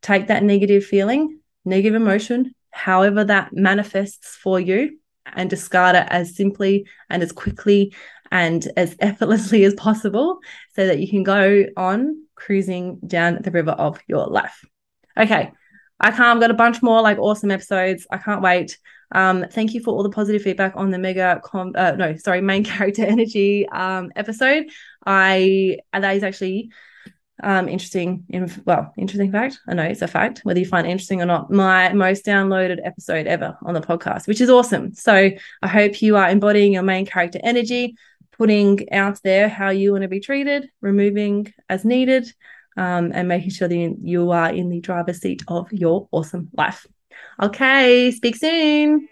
take 0.01 0.27
that 0.27 0.41
negative 0.41 0.85
feeling, 0.85 1.39
negative 1.65 1.95
emotion, 1.95 2.55
however 2.71 3.25
that 3.25 3.53
manifests 3.53 4.35
for 4.35 4.57
you, 4.59 4.97
and 5.25 5.49
discard 5.49 5.97
it 5.97 6.07
as 6.09 6.35
simply 6.35 6.87
and 7.09 7.21
as 7.21 7.33
quickly 7.33 7.93
and 8.31 8.71
as 8.77 8.95
effortlessly 8.99 9.65
as 9.65 9.73
possible 9.75 10.39
so 10.75 10.87
that 10.87 10.99
you 10.99 11.09
can 11.09 11.23
go 11.23 11.65
on 11.75 12.23
cruising 12.35 12.99
down 13.05 13.39
the 13.41 13.51
river 13.51 13.71
of 13.71 13.99
your 14.07 14.27
life. 14.27 14.65
Okay. 15.17 15.51
I 16.03 16.09
can't, 16.09 16.21
I've 16.21 16.39
got 16.39 16.49
a 16.51 16.55
bunch 16.55 16.81
more 16.81 17.01
like 17.01 17.19
awesome 17.19 17.51
episodes. 17.51 18.07
I 18.09 18.17
can't 18.17 18.41
wait. 18.41 18.79
Um, 19.11 19.45
thank 19.51 19.73
you 19.73 19.81
for 19.81 19.91
all 19.91 20.03
the 20.03 20.09
positive 20.09 20.41
feedback 20.41 20.73
on 20.75 20.91
the 20.91 20.97
mega 20.97 21.41
com 21.43 21.73
uh, 21.75 21.91
no, 21.91 22.15
sorry, 22.17 22.41
main 22.41 22.63
character 22.71 23.03
energy 23.03 23.67
um 23.69 24.11
episode. 24.15 24.69
I 25.05 25.77
that 25.93 26.15
is 26.15 26.23
actually 26.23 26.71
um 27.43 27.67
interesting 27.67 28.25
in 28.29 28.51
well, 28.65 28.93
interesting 28.97 29.31
fact. 29.31 29.59
I 29.67 29.73
know 29.73 29.83
it's 29.83 30.01
a 30.01 30.07
fact, 30.07 30.41
whether 30.43 30.59
you 30.59 30.65
find 30.65 30.87
interesting 30.87 31.21
or 31.21 31.25
not. 31.25 31.51
My 31.51 31.93
most 31.93 32.25
downloaded 32.25 32.79
episode 32.83 33.27
ever 33.27 33.57
on 33.63 33.73
the 33.73 33.81
podcast, 33.81 34.27
which 34.27 34.41
is 34.41 34.49
awesome. 34.49 34.93
So 34.93 35.31
I 35.61 35.67
hope 35.67 36.01
you 36.01 36.17
are 36.17 36.29
embodying 36.29 36.73
your 36.73 36.83
main 36.83 37.05
character 37.05 37.39
energy 37.43 37.95
putting 38.41 38.91
out 38.91 39.21
there 39.23 39.47
how 39.47 39.69
you 39.69 39.91
want 39.91 40.01
to 40.01 40.07
be 40.07 40.19
treated, 40.19 40.67
removing 40.81 41.53
as 41.69 41.85
needed, 41.85 42.33
um, 42.75 43.11
and 43.13 43.27
making 43.27 43.51
sure 43.51 43.67
that 43.67 43.97
you 44.01 44.31
are 44.31 44.51
in 44.51 44.69
the 44.69 44.79
driver's 44.79 45.19
seat 45.19 45.43
of 45.47 45.71
your 45.71 46.07
awesome 46.11 46.49
life. 46.53 46.87
Okay, 47.41 48.11
speak 48.11 48.35
soon. 48.35 49.07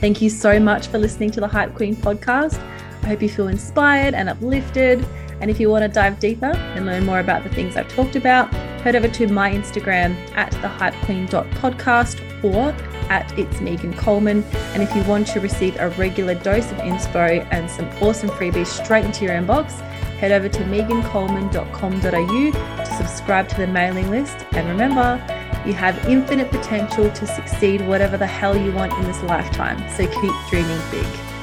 Thank 0.00 0.20
you 0.20 0.28
so 0.28 0.60
much 0.60 0.88
for 0.88 0.98
listening 0.98 1.30
to 1.32 1.40
the 1.40 1.48
Hype 1.48 1.74
Queen 1.74 1.96
podcast. 1.96 2.58
I 3.02 3.08
hope 3.08 3.22
you 3.22 3.28
feel 3.28 3.48
inspired 3.48 4.14
and 4.14 4.28
uplifted. 4.28 5.04
And 5.40 5.50
if 5.50 5.60
you 5.60 5.68
want 5.68 5.82
to 5.82 5.88
dive 5.88 6.20
deeper 6.20 6.46
and 6.46 6.86
learn 6.86 7.04
more 7.04 7.20
about 7.20 7.44
the 7.44 7.50
things 7.50 7.76
I've 7.76 7.88
talked 7.88 8.16
about, 8.16 8.52
head 8.82 8.96
over 8.96 9.08
to 9.08 9.28
my 9.28 9.50
Instagram 9.50 10.14
at 10.36 10.52
thehypequeen.podcast 10.52 12.44
or 12.44 12.70
at 13.10 13.38
It's 13.38 13.60
Megan 13.60 13.94
Coleman. 13.94 14.42
And 14.72 14.82
if 14.82 14.94
you 14.94 15.02
want 15.04 15.26
to 15.28 15.40
receive 15.40 15.76
a 15.78 15.90
regular 15.90 16.34
dose 16.34 16.70
of 16.70 16.78
inspo 16.78 17.46
and 17.50 17.70
some 17.70 17.88
awesome 18.02 18.30
freebies 18.30 18.66
straight 18.66 19.04
into 19.04 19.24
your 19.24 19.34
inbox, 19.34 19.80
head 20.18 20.32
over 20.32 20.48
to 20.48 20.64
megancoleman.com.au 20.64 22.84
to 22.84 22.96
subscribe 22.96 23.48
to 23.48 23.56
the 23.56 23.66
mailing 23.66 24.10
list. 24.10 24.46
And 24.52 24.68
remember, 24.68 25.20
you 25.66 25.72
have 25.72 25.96
infinite 26.08 26.50
potential 26.50 27.10
to 27.10 27.26
succeed 27.26 27.80
whatever 27.86 28.16
the 28.16 28.26
hell 28.26 28.56
you 28.56 28.72
want 28.72 28.92
in 28.94 29.02
this 29.02 29.22
lifetime. 29.22 29.78
So 29.90 30.06
keep 30.06 30.32
dreaming 30.50 30.80
big. 30.90 31.33